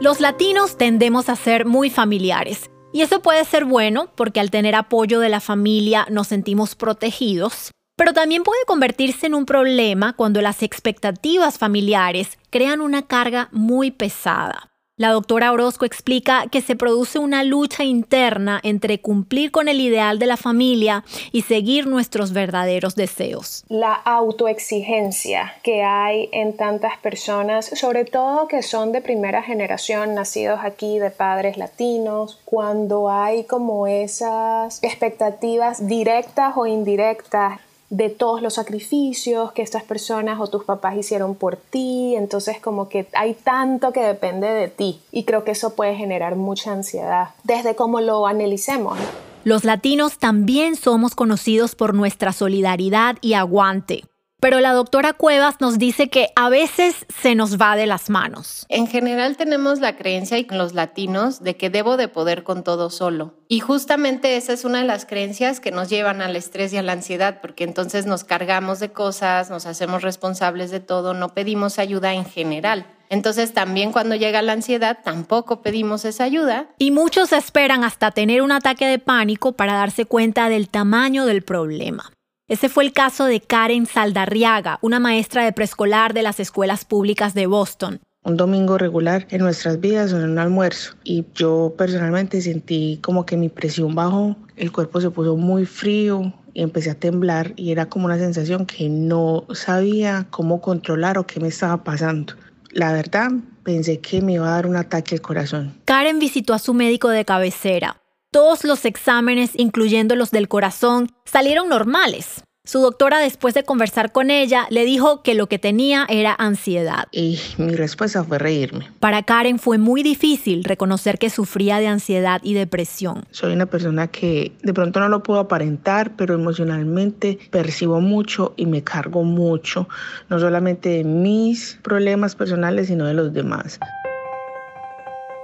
Los 0.00 0.20
latinos 0.20 0.76
tendemos 0.76 1.28
a 1.28 1.36
ser 1.36 1.66
muy 1.66 1.90
familiares, 1.90 2.68
y 2.92 3.02
eso 3.02 3.22
puede 3.22 3.44
ser 3.44 3.64
bueno 3.64 4.10
porque 4.16 4.40
al 4.40 4.50
tener 4.50 4.74
apoyo 4.74 5.20
de 5.20 5.28
la 5.28 5.40
familia 5.40 6.06
nos 6.10 6.26
sentimos 6.26 6.74
protegidos, 6.74 7.70
pero 7.96 8.12
también 8.12 8.44
puede 8.44 8.64
convertirse 8.66 9.26
en 9.26 9.34
un 9.34 9.46
problema 9.46 10.12
cuando 10.12 10.42
las 10.42 10.62
expectativas 10.62 11.58
familiares 11.58 12.38
crean 12.50 12.80
una 12.80 13.02
carga 13.02 13.48
muy 13.52 13.90
pesada. 13.90 14.70
La 14.98 15.10
doctora 15.10 15.52
Orozco 15.52 15.84
explica 15.84 16.46
que 16.50 16.62
se 16.62 16.74
produce 16.74 17.18
una 17.18 17.44
lucha 17.44 17.84
interna 17.84 18.60
entre 18.62 18.98
cumplir 19.02 19.50
con 19.50 19.68
el 19.68 19.78
ideal 19.78 20.18
de 20.18 20.24
la 20.24 20.38
familia 20.38 21.04
y 21.32 21.42
seguir 21.42 21.86
nuestros 21.86 22.32
verdaderos 22.32 22.94
deseos. 22.96 23.62
La 23.68 23.92
autoexigencia 23.92 25.52
que 25.62 25.82
hay 25.82 26.30
en 26.32 26.56
tantas 26.56 26.96
personas, 26.96 27.66
sobre 27.66 28.06
todo 28.06 28.48
que 28.48 28.62
son 28.62 28.92
de 28.92 29.02
primera 29.02 29.42
generación, 29.42 30.14
nacidos 30.14 30.60
aquí 30.62 30.98
de 30.98 31.10
padres 31.10 31.58
latinos, 31.58 32.40
cuando 32.46 33.10
hay 33.10 33.44
como 33.44 33.86
esas 33.86 34.82
expectativas 34.82 35.86
directas 35.86 36.54
o 36.56 36.66
indirectas 36.66 37.60
de 37.90 38.08
todos 38.08 38.42
los 38.42 38.54
sacrificios 38.54 39.52
que 39.52 39.62
estas 39.62 39.84
personas 39.84 40.40
o 40.40 40.46
tus 40.48 40.64
papás 40.64 40.96
hicieron 40.96 41.34
por 41.34 41.56
ti, 41.56 42.14
entonces 42.16 42.60
como 42.60 42.88
que 42.88 43.06
hay 43.14 43.34
tanto 43.34 43.92
que 43.92 44.00
depende 44.00 44.48
de 44.48 44.68
ti 44.68 45.00
y 45.12 45.24
creo 45.24 45.44
que 45.44 45.52
eso 45.52 45.74
puede 45.74 45.94
generar 45.94 46.36
mucha 46.36 46.72
ansiedad 46.72 47.30
desde 47.44 47.76
cómo 47.76 48.00
lo 48.00 48.26
analicemos. 48.26 48.98
Los 49.44 49.64
latinos 49.64 50.18
también 50.18 50.74
somos 50.74 51.14
conocidos 51.14 51.76
por 51.76 51.94
nuestra 51.94 52.32
solidaridad 52.32 53.16
y 53.20 53.34
aguante. 53.34 54.02
Pero 54.38 54.60
la 54.60 54.74
doctora 54.74 55.14
Cuevas 55.14 55.60
nos 55.60 55.78
dice 55.78 56.08
que 56.08 56.28
a 56.36 56.50
veces 56.50 57.06
se 57.08 57.34
nos 57.34 57.58
va 57.58 57.74
de 57.74 57.86
las 57.86 58.10
manos. 58.10 58.66
En 58.68 58.86
general 58.86 59.36
tenemos 59.38 59.80
la 59.80 59.96
creencia 59.96 60.36
en 60.36 60.58
los 60.58 60.74
latinos 60.74 61.42
de 61.42 61.56
que 61.56 61.70
debo 61.70 61.96
de 61.96 62.08
poder 62.08 62.42
con 62.42 62.62
todo 62.62 62.90
solo. 62.90 63.34
Y 63.48 63.60
justamente 63.60 64.36
esa 64.36 64.52
es 64.52 64.66
una 64.66 64.78
de 64.78 64.84
las 64.84 65.06
creencias 65.06 65.58
que 65.58 65.70
nos 65.70 65.88
llevan 65.88 66.20
al 66.20 66.36
estrés 66.36 66.72
y 66.74 66.76
a 66.76 66.82
la 66.82 66.92
ansiedad, 66.92 67.40
porque 67.40 67.64
entonces 67.64 68.04
nos 68.04 68.24
cargamos 68.24 68.78
de 68.78 68.92
cosas, 68.92 69.48
nos 69.48 69.64
hacemos 69.64 70.02
responsables 70.02 70.70
de 70.70 70.80
todo, 70.80 71.14
no 71.14 71.32
pedimos 71.32 71.78
ayuda 71.78 72.12
en 72.12 72.26
general. 72.26 72.86
Entonces 73.08 73.54
también 73.54 73.92
cuando 73.92 74.16
llega 74.16 74.42
la 74.42 74.52
ansiedad 74.52 74.98
tampoco 75.02 75.62
pedimos 75.62 76.04
esa 76.04 76.24
ayuda. 76.24 76.68
Y 76.76 76.90
muchos 76.90 77.32
esperan 77.32 77.84
hasta 77.84 78.10
tener 78.10 78.42
un 78.42 78.52
ataque 78.52 78.86
de 78.86 78.98
pánico 78.98 79.52
para 79.52 79.74
darse 79.74 80.04
cuenta 80.04 80.48
del 80.48 80.68
tamaño 80.68 81.24
del 81.24 81.42
problema. 81.42 82.12
Ese 82.48 82.68
fue 82.68 82.84
el 82.84 82.92
caso 82.92 83.24
de 83.24 83.40
Karen 83.40 83.86
Saldarriaga, 83.86 84.78
una 84.80 85.00
maestra 85.00 85.44
de 85.44 85.52
preescolar 85.52 86.14
de 86.14 86.22
las 86.22 86.38
escuelas 86.38 86.84
públicas 86.84 87.34
de 87.34 87.46
Boston. 87.46 87.98
Un 88.22 88.36
domingo 88.36 88.78
regular 88.78 89.26
en 89.30 89.40
nuestras 89.40 89.80
vidas 89.80 90.12
en 90.12 90.22
un 90.22 90.38
almuerzo 90.38 90.94
y 91.02 91.24
yo 91.34 91.74
personalmente 91.76 92.40
sentí 92.40 93.00
como 93.02 93.26
que 93.26 93.36
mi 93.36 93.48
presión 93.48 93.96
bajó, 93.96 94.36
el 94.54 94.70
cuerpo 94.70 95.00
se 95.00 95.10
puso 95.10 95.36
muy 95.36 95.66
frío 95.66 96.32
y 96.54 96.62
empecé 96.62 96.90
a 96.90 96.94
temblar 96.94 97.52
y 97.56 97.72
era 97.72 97.86
como 97.86 98.06
una 98.06 98.18
sensación 98.18 98.64
que 98.64 98.88
no 98.88 99.44
sabía 99.52 100.28
cómo 100.30 100.60
controlar 100.60 101.18
o 101.18 101.26
qué 101.26 101.40
me 101.40 101.48
estaba 101.48 101.82
pasando. 101.82 102.34
La 102.70 102.92
verdad, 102.92 103.32
pensé 103.64 103.98
que 103.98 104.22
me 104.22 104.34
iba 104.34 104.46
a 104.46 104.52
dar 104.52 104.68
un 104.68 104.76
ataque 104.76 105.16
al 105.16 105.20
corazón. 105.20 105.74
Karen 105.84 106.20
visitó 106.20 106.54
a 106.54 106.60
su 106.60 106.74
médico 106.74 107.08
de 107.08 107.24
cabecera, 107.24 108.00
todos 108.36 108.64
los 108.64 108.84
exámenes, 108.84 109.52
incluyendo 109.54 110.14
los 110.14 110.30
del 110.30 110.46
corazón, 110.46 111.10
salieron 111.24 111.70
normales. 111.70 112.42
Su 112.66 112.80
doctora, 112.80 113.18
después 113.18 113.54
de 113.54 113.62
conversar 113.62 114.12
con 114.12 114.30
ella, 114.30 114.66
le 114.68 114.84
dijo 114.84 115.22
que 115.22 115.32
lo 115.32 115.46
que 115.46 115.58
tenía 115.58 116.04
era 116.10 116.36
ansiedad. 116.38 117.06
Y 117.12 117.40
mi 117.56 117.74
respuesta 117.74 118.22
fue 118.24 118.38
reírme. 118.38 118.90
Para 119.00 119.22
Karen 119.22 119.58
fue 119.58 119.78
muy 119.78 120.02
difícil 120.02 120.64
reconocer 120.64 121.18
que 121.18 121.30
sufría 121.30 121.78
de 121.78 121.86
ansiedad 121.86 122.42
y 122.44 122.52
depresión. 122.52 123.24
Soy 123.30 123.54
una 123.54 123.64
persona 123.64 124.08
que 124.08 124.52
de 124.62 124.74
pronto 124.74 125.00
no 125.00 125.08
lo 125.08 125.22
puedo 125.22 125.40
aparentar, 125.40 126.14
pero 126.14 126.34
emocionalmente 126.34 127.38
percibo 127.50 128.02
mucho 128.02 128.52
y 128.58 128.66
me 128.66 128.84
cargo 128.84 129.24
mucho, 129.24 129.88
no 130.28 130.38
solamente 130.38 130.90
de 130.90 131.04
mis 131.04 131.78
problemas 131.82 132.36
personales, 132.36 132.88
sino 132.88 133.06
de 133.06 133.14
los 133.14 133.32
demás. 133.32 133.80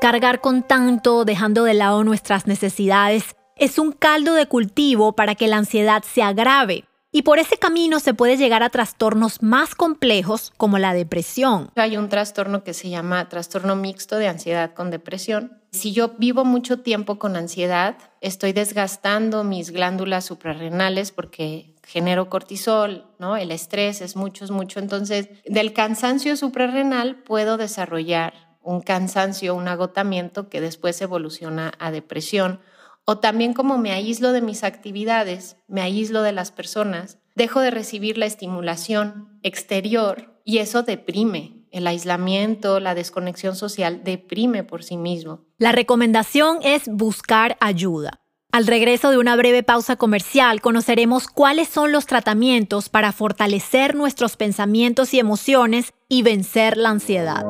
Cargar 0.02 0.40
con 0.40 0.64
tanto, 0.64 1.25
dejando 1.25 1.62
de 1.62 1.75
lado 1.75 2.02
nuestras 2.02 2.49
necesidades, 2.49 3.37
es 3.56 3.78
un 3.78 3.92
caldo 3.92 4.35
de 4.35 4.47
cultivo 4.47 5.12
para 5.12 5.37
que 5.37 5.47
la 5.47 5.59
ansiedad 5.59 6.02
se 6.02 6.25
agrave. 6.25 6.87
Y 7.12 7.23
por 7.23 7.38
ese 7.38 7.56
camino 7.56 8.00
se 8.00 8.12
puede 8.12 8.37
llegar 8.37 8.64
a 8.64 8.71
trastornos 8.71 9.44
más 9.44 9.76
complejos 9.76 10.52
como 10.56 10.78
la 10.78 10.92
depresión. 10.92 11.71
Hay 11.76 11.97
un 11.97 12.09
trastorno 12.09 12.64
que 12.64 12.75
se 12.75 12.88
llama 12.88 13.28
trastorno 13.28 13.76
mixto 13.76 14.16
de 14.16 14.26
ansiedad 14.26 14.75
con 14.75 14.90
depresión. 14.90 15.61
Si 15.71 15.92
yo 15.92 16.14
vivo 16.18 16.44
mucho 16.44 16.80
tiempo 16.80 17.21
con 17.21 17.37
ansiedad, 17.37 17.97
estoy 18.21 18.52
desgastando 18.52 19.44
mis 19.44 19.71
glándulas 19.71 20.25
suprarrenales 20.25 21.12
porque 21.12 21.76
genero 21.87 22.28
cortisol, 22.28 23.06
¿no? 23.21 23.37
El 23.37 23.52
estrés 23.52 24.00
es 24.00 24.16
mucho, 24.16 24.44
es 24.44 24.50
mucho. 24.50 24.80
Entonces, 24.80 25.28
del 25.47 25.73
cansancio 25.73 26.37
suprarrenal 26.37 27.23
puedo 27.23 27.56
desarrollar 27.56 28.51
un 28.62 28.81
cansancio, 28.81 29.54
un 29.54 29.69
agotamiento 29.69 30.49
que 30.49 30.61
después 30.61 31.00
evoluciona 31.02 31.73
a 31.78 31.90
depresión. 31.90 32.61
O 33.04 33.19
también 33.19 33.54
como 33.54 33.78
me 33.78 33.92
aíslo 33.92 34.33
de 34.33 34.42
mis 34.42 34.64
actividades, 34.64 35.57
me 35.66 35.83
aíslo 35.83 36.23
de 36.23 36.33
las 36.33 36.52
personas, 36.52 37.19
dejo 37.35 37.61
de 37.61 37.71
recibir 37.71 38.19
la 38.19 38.26
estimulación 38.26 39.38
exterior 39.42 40.40
y 40.45 40.59
eso 40.59 40.83
deprime. 40.83 41.66
El 41.71 41.87
aislamiento, 41.87 42.81
la 42.81 42.95
desconexión 42.95 43.57
social 43.57 44.02
deprime 44.04 44.62
por 44.62 44.85
sí 44.85 44.99
mismo. 44.99 45.40
La 45.57 45.73
recomendación 45.73 46.59
es 46.62 46.87
buscar 46.87 47.57
ayuda. 47.61 48.21
Al 48.52 48.66
regreso 48.66 49.11
de 49.11 49.16
una 49.16 49.35
breve 49.35 49.62
pausa 49.62 49.97
comercial 49.97 50.61
conoceremos 50.61 51.26
cuáles 51.26 51.69
son 51.69 51.90
los 51.90 52.04
tratamientos 52.04 52.90
para 52.90 53.12
fortalecer 53.12 53.95
nuestros 53.95 54.37
pensamientos 54.37 55.14
y 55.14 55.19
emociones 55.19 55.95
y 56.07 56.23
vencer 56.23 56.76
la 56.76 56.90
ansiedad. 56.90 57.47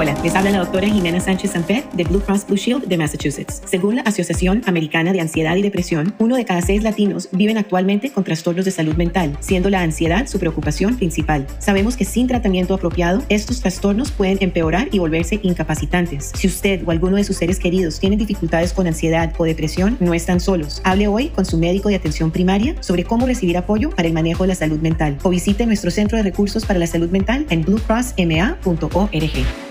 Hola, 0.00 0.16
les 0.22 0.34
habla 0.34 0.50
la 0.50 0.60
doctora 0.60 0.88
Jimena 0.88 1.20
Sánchez 1.20 1.50
Sanpé 1.50 1.84
de 1.92 2.04
Blue 2.04 2.20
Cross 2.20 2.46
Blue 2.46 2.56
Shield 2.56 2.86
de 2.86 2.96
Massachusetts. 2.96 3.60
Según 3.66 3.96
la 3.96 4.00
Asociación 4.00 4.62
Americana 4.64 5.12
de 5.12 5.20
Ansiedad 5.20 5.54
y 5.56 5.60
Depresión, 5.60 6.14
uno 6.18 6.36
de 6.36 6.46
cada 6.46 6.62
seis 6.62 6.82
latinos 6.82 7.28
viven 7.32 7.58
actualmente 7.58 8.10
con 8.10 8.24
trastornos 8.24 8.64
de 8.64 8.70
salud 8.70 8.94
mental, 8.94 9.36
siendo 9.40 9.68
la 9.68 9.82
ansiedad 9.82 10.26
su 10.26 10.38
preocupación 10.38 10.96
principal. 10.96 11.46
Sabemos 11.58 11.98
que 11.98 12.06
sin 12.06 12.28
tratamiento 12.28 12.72
apropiado, 12.72 13.22
estos 13.28 13.60
trastornos 13.60 14.10
pueden 14.10 14.38
empeorar 14.40 14.88
y 14.90 14.98
volverse 14.98 15.38
incapacitantes. 15.42 16.32
Si 16.34 16.46
usted 16.46 16.80
o 16.86 16.92
alguno 16.92 17.16
de 17.16 17.24
sus 17.24 17.36
seres 17.36 17.58
queridos 17.58 18.00
tienen 18.00 18.18
dificultades 18.18 18.72
con 18.72 18.86
ansiedad 18.86 19.34
o 19.36 19.44
depresión, 19.44 19.98
no 20.00 20.14
están 20.14 20.40
solos. 20.40 20.80
Hable 20.82 21.08
hoy 21.08 21.28
con 21.28 21.44
su 21.44 21.58
médico 21.58 21.90
de 21.90 21.96
atención 21.96 22.30
primaria 22.30 22.74
sobre 22.80 23.04
cómo 23.04 23.26
recibir 23.26 23.58
apoyo 23.58 23.90
para 23.90 24.08
el 24.08 24.14
manejo 24.14 24.44
de 24.44 24.48
la 24.48 24.54
salud 24.54 24.80
mental 24.80 25.18
o 25.24 25.28
visite 25.28 25.66
nuestro 25.66 25.90
centro 25.90 26.16
de 26.16 26.22
recursos 26.22 26.64
para 26.64 26.78
la 26.78 26.86
salud 26.86 27.10
mental 27.10 27.44
en 27.50 27.66
bluecrossma.org. 27.66 29.69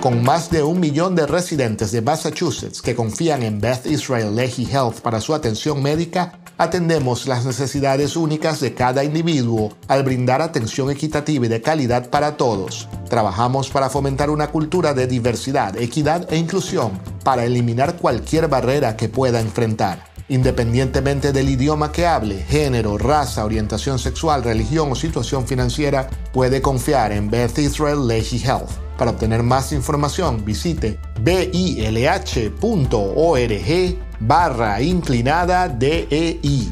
Con 0.00 0.22
más 0.22 0.50
de 0.50 0.62
un 0.62 0.80
millón 0.80 1.14
de 1.14 1.26
residentes 1.26 1.92
de 1.92 2.00
Massachusetts 2.00 2.80
que 2.80 2.94
confían 2.94 3.42
en 3.42 3.60
Beth 3.60 3.84
Israel 3.84 4.34
Lehi 4.34 4.64
Health 4.64 5.00
para 5.02 5.20
su 5.20 5.34
atención 5.34 5.82
médica, 5.82 6.38
atendemos 6.56 7.26
las 7.26 7.44
necesidades 7.44 8.16
únicas 8.16 8.60
de 8.60 8.72
cada 8.72 9.04
individuo 9.04 9.76
al 9.88 10.02
brindar 10.02 10.40
atención 10.40 10.90
equitativa 10.90 11.44
y 11.44 11.48
de 11.50 11.60
calidad 11.60 12.08
para 12.08 12.38
todos. 12.38 12.88
Trabajamos 13.10 13.68
para 13.68 13.90
fomentar 13.90 14.30
una 14.30 14.46
cultura 14.46 14.94
de 14.94 15.06
diversidad, 15.06 15.76
equidad 15.76 16.32
e 16.32 16.38
inclusión 16.38 16.92
para 17.22 17.44
eliminar 17.44 17.96
cualquier 17.98 18.48
barrera 18.48 18.96
que 18.96 19.10
pueda 19.10 19.38
enfrentar. 19.38 20.06
Independientemente 20.30 21.30
del 21.30 21.50
idioma 21.50 21.92
que 21.92 22.06
hable, 22.06 22.42
género, 22.44 22.96
raza, 22.96 23.44
orientación 23.44 23.98
sexual, 23.98 24.44
religión 24.44 24.90
o 24.92 24.94
situación 24.94 25.46
financiera, 25.46 26.08
puede 26.32 26.62
confiar 26.62 27.12
en 27.12 27.28
Beth 27.28 27.58
Israel 27.58 28.06
Lehi 28.06 28.42
Health. 28.42 28.89
Para 29.00 29.12
obtener 29.12 29.42
más 29.42 29.72
información, 29.72 30.44
visite 30.44 30.98
bilh.org 31.22 32.60
barra 34.20 34.82
inclinada 34.82 35.68
DEI. 35.70 36.70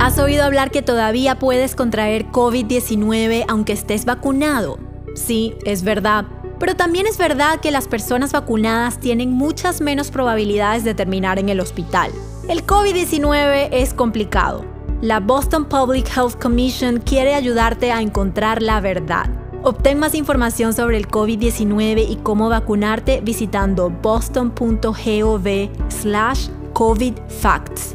¿Has 0.00 0.18
oído 0.18 0.42
hablar 0.42 0.70
que 0.70 0.80
todavía 0.80 1.38
puedes 1.38 1.74
contraer 1.74 2.30
COVID-19 2.30 3.44
aunque 3.46 3.74
estés 3.74 4.06
vacunado? 4.06 4.78
Sí, 5.14 5.54
es 5.66 5.82
verdad. 5.82 6.24
Pero 6.58 6.76
también 6.76 7.06
es 7.06 7.18
verdad 7.18 7.60
que 7.60 7.72
las 7.72 7.88
personas 7.88 8.32
vacunadas 8.32 8.98
tienen 8.98 9.32
muchas 9.32 9.82
menos 9.82 10.10
probabilidades 10.10 10.82
de 10.82 10.94
terminar 10.94 11.38
en 11.38 11.50
el 11.50 11.60
hospital. 11.60 12.10
El 12.48 12.64
COVID-19 12.64 13.68
es 13.70 13.92
complicado. 13.92 14.64
La 15.02 15.20
Boston 15.20 15.66
Public 15.66 16.08
Health 16.16 16.40
Commission 16.40 17.00
quiere 17.00 17.34
ayudarte 17.34 17.92
a 17.92 18.00
encontrar 18.00 18.62
la 18.62 18.80
verdad. 18.80 19.41
Obtén 19.64 20.00
más 20.00 20.16
información 20.16 20.74
sobre 20.74 20.96
el 20.96 21.06
COVID-19 21.06 22.04
y 22.08 22.16
cómo 22.16 22.48
vacunarte 22.48 23.20
visitando 23.22 23.90
boston.gov 23.90 25.46
slash 25.88 26.48
COVID 26.72 27.14
Facts. 27.28 27.94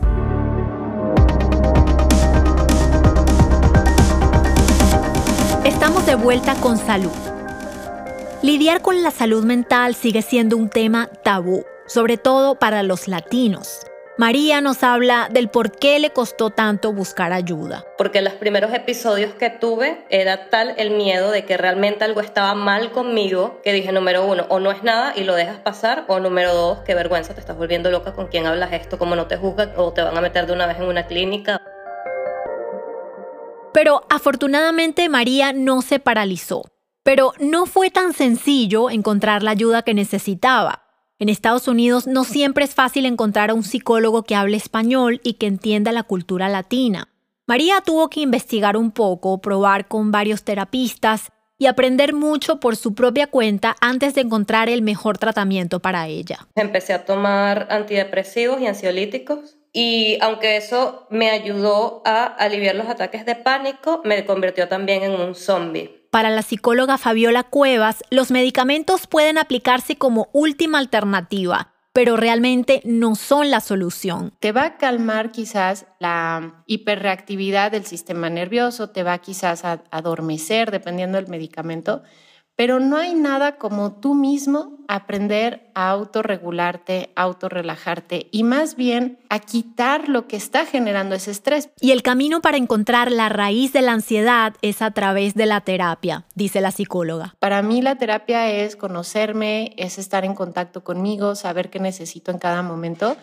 Estamos 5.66 6.06
de 6.06 6.16
vuelta 6.16 6.56
con 6.56 6.78
salud. 6.78 7.12
Lidiar 8.42 8.82
con 8.82 9.04
la 9.04 9.12
salud 9.12 9.44
mental 9.44 9.94
sigue 9.94 10.22
siendo 10.22 10.56
un 10.56 10.70
tema 10.70 11.10
tabú, 11.22 11.66
sobre 11.86 12.16
todo 12.16 12.56
para 12.56 12.82
los 12.82 13.10
latinos. 13.10 13.82
María 14.18 14.62
nos 14.62 14.82
habla 14.82 15.30
del 15.32 15.48
por 15.48 15.72
qué 15.72 16.00
le 16.00 16.10
costó 16.10 16.50
tanto 16.50 16.92
buscar 16.92 17.34
ayuda. 17.34 17.86
Porque 18.00 18.24
los 18.24 18.34
primeros 18.34 18.74
episodios 18.74 19.36
que 19.36 19.52
tuve 19.52 20.04
era 20.10 20.50
tal 20.50 20.74
el 20.78 20.90
miedo 20.90 21.30
de 21.30 21.46
que 21.46 21.56
realmente 21.56 22.04
algo 22.04 22.22
estaba 22.22 22.56
mal 22.56 22.92
conmigo 22.92 23.62
que 23.64 23.74
dije, 23.74 23.92
número 23.92 24.26
uno, 24.26 24.48
o 24.50 24.60
no 24.60 24.72
es 24.72 24.82
nada 24.82 25.14
y 25.16 25.24
lo 25.24 25.36
dejas 25.36 25.60
pasar, 25.60 26.06
o 26.08 26.20
número 26.20 26.56
dos, 26.56 26.80
qué 26.80 26.96
vergüenza, 26.96 27.36
te 27.36 27.42
estás 27.42 27.58
volviendo 27.58 27.92
loca 27.92 28.14
con 28.14 28.26
quién 28.26 28.48
hablas 28.48 28.74
esto, 28.74 28.98
como 28.98 29.16
no 29.16 29.28
te 29.28 29.38
juzgan 29.38 29.74
o 29.78 29.94
te 29.94 30.02
van 30.02 30.18
a 30.18 30.22
meter 30.22 30.48
de 30.48 30.54
una 30.54 30.66
vez 30.66 30.78
en 30.78 30.86
una 30.86 31.06
clínica. 31.06 31.62
Pero 33.72 34.02
afortunadamente 34.10 35.10
María 35.10 35.54
no 35.54 35.84
se 35.84 36.00
paralizó. 36.00 36.64
Pero 37.04 37.34
no 37.40 37.68
fue 37.68 37.92
tan 37.92 38.14
sencillo 38.14 38.90
encontrar 38.90 39.44
la 39.44 39.52
ayuda 39.52 39.84
que 39.84 39.94
necesitaba. 39.94 40.87
En 41.20 41.30
Estados 41.30 41.68
Unidos 41.68 42.06
no 42.06 42.24
siempre 42.24 42.64
es 42.64 42.76
fácil 42.76 43.08
encontrar 43.08 43.50
a 43.50 43.56
un 43.56 43.64
psicólogo 43.64 44.22
que 44.22 44.36
hable 44.36 44.56
español 44.56 45.20
y 45.24 45.34
que 45.34 45.48
entienda 45.48 45.92
la 45.92 46.04
cultura 46.04 46.48
latina. 46.48 47.10
María 47.48 47.82
tuvo 47.84 48.10
que 48.10 48.20
investigar 48.20 48.78
un 48.78 48.92
poco, 48.92 49.42
probar 49.42 49.88
con 49.88 50.12
varios 50.12 50.44
terapistas 50.44 51.30
y 51.58 51.66
aprender 51.66 52.14
mucho 52.14 52.60
por 52.60 52.76
su 52.76 52.94
propia 52.94 53.26
cuenta 53.26 53.76
antes 53.82 54.14
de 54.14 54.22
encontrar 54.22 54.70
el 54.70 54.84
mejor 54.84 55.18
tratamiento 55.18 55.80
para 55.80 56.08
ella. 56.08 56.48
Empecé 56.54 56.94
a 56.94 57.04
tomar 57.04 57.68
antidepresivos 57.72 58.62
y 58.62 58.68
ansiolíticos 58.68 59.58
y 59.74 60.20
aunque 60.22 60.58
eso 60.58 61.08
me 61.10 61.32
ayudó 61.32 62.04
a 62.06 62.26
aliviar 62.26 62.76
los 62.76 62.90
ataques 62.90 63.26
de 63.26 63.34
pánico, 63.34 64.02
me 64.06 64.24
convirtió 64.24 64.68
también 64.68 65.02
en 65.02 65.20
un 65.20 65.34
zombie. 65.34 66.07
Para 66.18 66.32
la 66.32 66.42
psicóloga 66.42 66.98
Fabiola 66.98 67.44
Cuevas, 67.44 68.04
los 68.10 68.32
medicamentos 68.32 69.06
pueden 69.06 69.38
aplicarse 69.38 70.00
como 70.00 70.30
última 70.34 70.80
alternativa, 70.80 71.76
pero 71.94 72.18
realmente 72.18 72.82
no 72.86 73.14
son 73.14 73.52
la 73.52 73.60
solución. 73.60 74.34
Te 74.40 74.52
va 74.52 74.64
a 74.64 74.78
calmar 74.78 75.30
quizás 75.32 75.86
la 76.00 76.64
hiperreactividad 76.66 77.72
del 77.72 77.86
sistema 77.86 78.32
nervioso, 78.32 78.90
te 78.90 79.04
va 79.04 79.20
quizás 79.20 79.64
a 79.64 79.84
adormecer 79.92 80.72
dependiendo 80.72 81.20
del 81.20 81.28
medicamento, 81.28 82.02
pero 82.58 82.80
no 82.80 82.98
hay 82.98 83.14
nada 83.14 83.58
como 83.58 83.94
tú 83.94 84.16
mismo 84.16 84.80
aprender 84.88 85.70
a 85.76 85.92
autorregularte, 85.92 87.12
autorrelajarte 87.16 88.28
y 88.32 88.44
más 88.44 88.76
bien 88.76 89.20
a 89.30 89.40
quitar 89.40 90.10
lo 90.10 90.28
que 90.28 90.38
está 90.38 90.66
generando 90.66 91.14
ese 91.14 91.30
estrés. 91.30 91.70
Y 91.80 91.92
el 91.92 92.02
camino 92.02 92.42
para 92.42 92.58
encontrar 92.58 93.12
la 93.12 93.30
raíz 93.30 93.74
de 93.74 93.84
la 93.84 93.92
ansiedad 93.92 94.56
es 94.64 94.82
a 94.82 94.90
través 94.90 95.36
de 95.36 95.46
la 95.46 95.62
terapia, 95.62 96.26
dice 96.34 96.60
la 96.60 96.72
psicóloga. 96.72 97.36
Para 97.40 97.62
mí 97.62 97.84
la 97.84 97.98
terapia 97.98 98.50
es 98.50 98.76
conocerme, 98.76 99.76
es 99.78 100.00
estar 100.00 100.26
en 100.26 100.34
contacto 100.34 100.84
conmigo, 100.84 101.36
saber 101.36 101.70
qué 101.70 101.80
necesito 101.80 102.32
en 102.32 102.40
cada 102.40 102.64
momento 102.64 103.18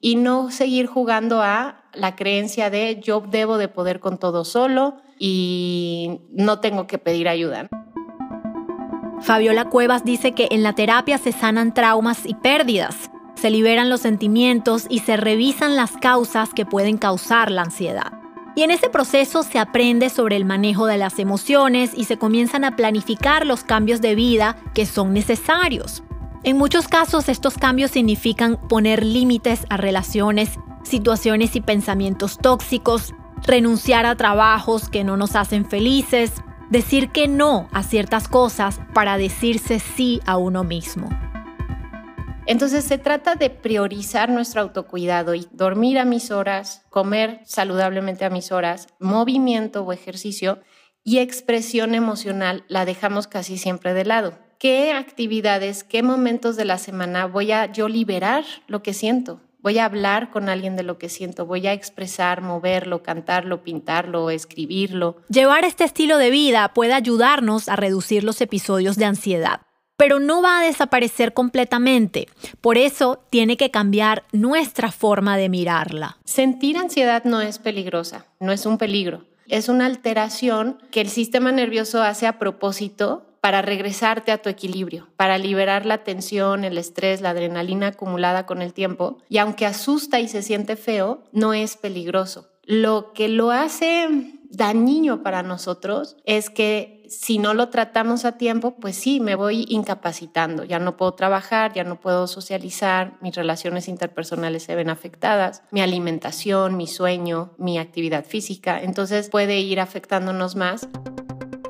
y 0.00 0.16
no 0.16 0.50
seguir 0.50 0.86
jugando 0.86 1.42
a 1.42 1.84
la 1.92 2.16
creencia 2.16 2.70
de 2.70 2.98
yo 3.00 3.20
debo 3.20 3.56
de 3.56 3.68
poder 3.68 4.00
con 4.00 4.18
todo 4.18 4.44
solo 4.44 4.96
y 5.16 6.22
no 6.32 6.58
tengo 6.58 6.88
que 6.88 6.98
pedir 6.98 7.28
ayuda. 7.28 7.68
Fabiola 9.22 9.66
Cuevas 9.66 10.04
dice 10.04 10.32
que 10.32 10.48
en 10.50 10.62
la 10.62 10.72
terapia 10.72 11.18
se 11.18 11.32
sanan 11.32 11.74
traumas 11.74 12.24
y 12.24 12.34
pérdidas, 12.34 13.10
se 13.34 13.50
liberan 13.50 13.90
los 13.90 14.00
sentimientos 14.00 14.86
y 14.88 15.00
se 15.00 15.16
revisan 15.16 15.76
las 15.76 15.92
causas 15.92 16.54
que 16.54 16.64
pueden 16.64 16.96
causar 16.96 17.50
la 17.50 17.62
ansiedad. 17.62 18.12
Y 18.56 18.62
en 18.62 18.70
ese 18.70 18.88
proceso 18.88 19.42
se 19.42 19.58
aprende 19.58 20.08
sobre 20.08 20.36
el 20.36 20.44
manejo 20.44 20.86
de 20.86 20.96
las 20.96 21.18
emociones 21.18 21.92
y 21.94 22.04
se 22.04 22.16
comienzan 22.16 22.64
a 22.64 22.76
planificar 22.76 23.46
los 23.46 23.62
cambios 23.62 24.00
de 24.00 24.14
vida 24.14 24.56
que 24.74 24.86
son 24.86 25.12
necesarios. 25.12 26.02
En 26.42 26.56
muchos 26.56 26.88
casos 26.88 27.28
estos 27.28 27.58
cambios 27.58 27.90
significan 27.90 28.56
poner 28.56 29.04
límites 29.04 29.66
a 29.68 29.76
relaciones, 29.76 30.58
situaciones 30.82 31.54
y 31.56 31.60
pensamientos 31.60 32.38
tóxicos, 32.38 33.14
renunciar 33.46 34.06
a 34.06 34.16
trabajos 34.16 34.88
que 34.88 35.04
no 35.04 35.18
nos 35.18 35.36
hacen 35.36 35.66
felices, 35.66 36.32
decir 36.70 37.10
que 37.10 37.28
no 37.28 37.68
a 37.72 37.82
ciertas 37.82 38.28
cosas 38.28 38.80
para 38.94 39.18
decirse 39.18 39.80
sí 39.80 40.20
a 40.24 40.36
uno 40.36 40.64
mismo. 40.64 41.08
Entonces 42.46 42.84
se 42.84 42.98
trata 42.98 43.34
de 43.34 43.50
priorizar 43.50 44.30
nuestro 44.30 44.62
autocuidado 44.62 45.34
y 45.34 45.46
dormir 45.52 45.98
a 45.98 46.04
mis 46.04 46.30
horas, 46.30 46.84
comer 46.90 47.40
saludablemente 47.44 48.24
a 48.24 48.30
mis 48.30 48.50
horas, 48.50 48.88
movimiento 48.98 49.82
o 49.82 49.92
ejercicio 49.92 50.60
y 51.04 51.18
expresión 51.18 51.94
emocional 51.94 52.64
la 52.68 52.84
dejamos 52.84 53.26
casi 53.26 53.58
siempre 53.58 53.94
de 53.94 54.04
lado. 54.04 54.38
¿Qué 54.58 54.92
actividades, 54.92 55.84
qué 55.84 56.02
momentos 56.02 56.56
de 56.56 56.64
la 56.64 56.78
semana 56.78 57.26
voy 57.26 57.52
a 57.52 57.70
yo 57.70 57.88
liberar 57.88 58.44
lo 58.66 58.82
que 58.82 58.94
siento? 58.94 59.40
Voy 59.62 59.78
a 59.78 59.84
hablar 59.84 60.30
con 60.30 60.48
alguien 60.48 60.74
de 60.76 60.82
lo 60.82 60.96
que 60.96 61.10
siento, 61.10 61.44
voy 61.44 61.66
a 61.66 61.74
expresar, 61.74 62.40
moverlo, 62.40 63.02
cantarlo, 63.02 63.62
pintarlo, 63.62 64.30
escribirlo. 64.30 65.16
Llevar 65.28 65.64
este 65.64 65.84
estilo 65.84 66.16
de 66.16 66.30
vida 66.30 66.72
puede 66.72 66.94
ayudarnos 66.94 67.68
a 67.68 67.76
reducir 67.76 68.24
los 68.24 68.40
episodios 68.40 68.96
de 68.96 69.04
ansiedad, 69.04 69.60
pero 69.98 70.18
no 70.18 70.40
va 70.40 70.60
a 70.60 70.64
desaparecer 70.64 71.34
completamente. 71.34 72.26
Por 72.62 72.78
eso 72.78 73.22
tiene 73.28 73.58
que 73.58 73.70
cambiar 73.70 74.24
nuestra 74.32 74.90
forma 74.90 75.36
de 75.36 75.50
mirarla. 75.50 76.16
Sentir 76.24 76.78
ansiedad 76.78 77.24
no 77.24 77.42
es 77.42 77.58
peligrosa, 77.58 78.24
no 78.40 78.52
es 78.52 78.64
un 78.64 78.78
peligro. 78.78 79.26
Es 79.46 79.68
una 79.68 79.86
alteración 79.86 80.78
que 80.90 81.02
el 81.02 81.08
sistema 81.08 81.52
nervioso 81.52 82.02
hace 82.02 82.26
a 82.26 82.38
propósito 82.38 83.29
para 83.40 83.62
regresarte 83.62 84.32
a 84.32 84.38
tu 84.38 84.48
equilibrio, 84.48 85.08
para 85.16 85.38
liberar 85.38 85.86
la 85.86 86.04
tensión, 86.04 86.64
el 86.64 86.78
estrés, 86.78 87.20
la 87.20 87.30
adrenalina 87.30 87.88
acumulada 87.88 88.46
con 88.46 88.62
el 88.62 88.72
tiempo. 88.72 89.18
Y 89.28 89.38
aunque 89.38 89.66
asusta 89.66 90.20
y 90.20 90.28
se 90.28 90.42
siente 90.42 90.76
feo, 90.76 91.22
no 91.32 91.54
es 91.54 91.76
peligroso. 91.76 92.50
Lo 92.64 93.12
que 93.12 93.28
lo 93.28 93.50
hace 93.50 94.08
dañino 94.50 95.22
para 95.22 95.42
nosotros 95.42 96.16
es 96.24 96.50
que 96.50 97.00
si 97.08 97.38
no 97.38 97.54
lo 97.54 97.70
tratamos 97.70 98.24
a 98.24 98.38
tiempo, 98.38 98.76
pues 98.76 98.94
sí, 98.94 99.18
me 99.18 99.34
voy 99.34 99.66
incapacitando, 99.68 100.62
ya 100.62 100.78
no 100.78 100.96
puedo 100.96 101.14
trabajar, 101.14 101.72
ya 101.72 101.82
no 101.82 101.98
puedo 101.98 102.28
socializar, 102.28 103.16
mis 103.20 103.34
relaciones 103.34 103.88
interpersonales 103.88 104.62
se 104.62 104.76
ven 104.76 104.90
afectadas, 104.90 105.64
mi 105.72 105.80
alimentación, 105.80 106.76
mi 106.76 106.86
sueño, 106.86 107.52
mi 107.58 107.78
actividad 107.78 108.24
física, 108.24 108.80
entonces 108.80 109.28
puede 109.28 109.58
ir 109.58 109.80
afectándonos 109.80 110.54
más. 110.54 110.88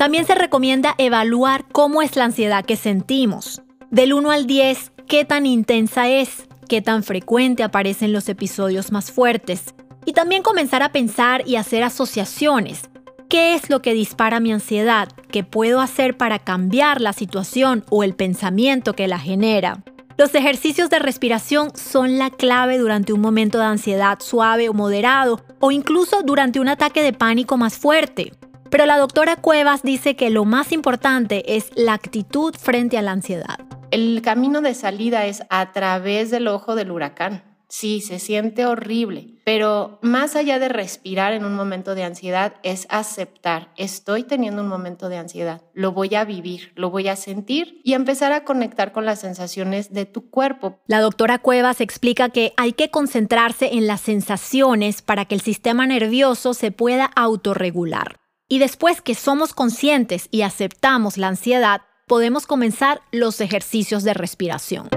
También 0.00 0.24
se 0.24 0.34
recomienda 0.34 0.94
evaluar 0.96 1.66
cómo 1.72 2.00
es 2.00 2.16
la 2.16 2.24
ansiedad 2.24 2.64
que 2.64 2.76
sentimos. 2.76 3.60
Del 3.90 4.14
1 4.14 4.30
al 4.30 4.46
10, 4.46 4.92
qué 5.06 5.26
tan 5.26 5.44
intensa 5.44 6.08
es, 6.08 6.48
qué 6.70 6.80
tan 6.80 7.02
frecuente 7.02 7.62
aparecen 7.62 8.14
los 8.14 8.26
episodios 8.30 8.92
más 8.92 9.12
fuertes. 9.12 9.74
Y 10.06 10.14
también 10.14 10.42
comenzar 10.42 10.82
a 10.82 10.90
pensar 10.90 11.46
y 11.46 11.56
hacer 11.56 11.82
asociaciones. 11.82 12.88
¿Qué 13.28 13.54
es 13.54 13.68
lo 13.68 13.82
que 13.82 13.92
dispara 13.92 14.40
mi 14.40 14.54
ansiedad? 14.54 15.06
¿Qué 15.30 15.44
puedo 15.44 15.82
hacer 15.82 16.16
para 16.16 16.38
cambiar 16.38 17.02
la 17.02 17.12
situación 17.12 17.84
o 17.90 18.02
el 18.02 18.14
pensamiento 18.14 18.94
que 18.94 19.06
la 19.06 19.18
genera? 19.18 19.82
Los 20.16 20.34
ejercicios 20.34 20.88
de 20.88 20.98
respiración 20.98 21.76
son 21.76 22.16
la 22.16 22.30
clave 22.30 22.78
durante 22.78 23.12
un 23.12 23.20
momento 23.20 23.58
de 23.58 23.66
ansiedad 23.66 24.18
suave 24.20 24.70
o 24.70 24.72
moderado 24.72 25.42
o 25.58 25.70
incluso 25.70 26.22
durante 26.22 26.58
un 26.58 26.68
ataque 26.68 27.02
de 27.02 27.12
pánico 27.12 27.58
más 27.58 27.76
fuerte. 27.76 28.32
Pero 28.70 28.87
la 28.87 28.98
doctora 28.98 29.37
Cuevas 29.37 29.83
dice 29.83 30.14
que 30.14 30.30
lo 30.30 30.44
más 30.44 30.72
importante 30.72 31.56
es 31.56 31.70
la 31.74 31.92
actitud 31.92 32.54
frente 32.54 32.96
a 32.96 33.02
la 33.02 33.12
ansiedad. 33.12 33.59
El 33.90 34.22
camino 34.22 34.61
de 34.61 34.74
salida 34.74 35.26
es 35.26 35.42
a 35.50 35.72
través 35.72 36.30
del 36.30 36.46
ojo 36.46 36.76
del 36.76 36.92
huracán. 36.92 37.42
Sí, 37.68 38.00
se 38.00 38.18
siente 38.18 38.66
horrible, 38.66 39.35
pero 39.44 40.00
más 40.02 40.35
allá 40.35 40.59
de 40.59 40.68
respirar 40.68 41.35
en 41.35 41.44
un 41.44 41.54
momento 41.54 41.94
de 41.94 42.02
ansiedad 42.02 42.54
es 42.64 42.88
aceptar, 42.90 43.68
estoy 43.76 44.24
teniendo 44.24 44.62
un 44.62 44.68
momento 44.68 45.09
de 45.09 45.18
ansiedad, 45.18 45.62
lo 45.72 45.92
voy 45.92 46.16
a 46.16 46.24
vivir, 46.24 46.72
lo 46.74 46.90
voy 46.90 47.06
a 47.06 47.14
sentir 47.14 47.80
y 47.85 47.92
empezar 47.92 48.33
a 48.33 48.42
conectar 48.42 48.90
con 48.90 49.04
las 49.04 49.20
sensaciones 49.20 49.92
de 49.92 50.04
tu 50.04 50.30
cuerpo. 50.30 50.80
La 50.88 51.00
doctora 51.00 51.38
Cuevas 51.38 51.80
explica 51.80 52.30
que 52.30 52.54
hay 52.56 52.72
que 52.72 52.90
concentrarse 52.90 53.74
en 53.74 53.87
las 53.87 54.00
sensaciones 54.00 55.00
para 55.00 55.26
que 55.26 55.37
el 55.37 55.40
sistema 55.40 55.87
nervioso 55.87 56.54
se 56.54 56.72
pueda 56.72 57.04
autorregular. 57.14 58.19
Y 58.52 58.58
después 58.58 59.00
que 59.00 59.14
somos 59.14 59.54
conscientes 59.54 60.26
y 60.32 60.42
aceptamos 60.42 61.18
la 61.18 61.28
ansiedad, 61.28 61.82
podemos 62.08 62.48
comenzar 62.48 63.00
los 63.12 63.40
ejercicios 63.40 64.02
de 64.02 64.12
respiración. 64.12 64.88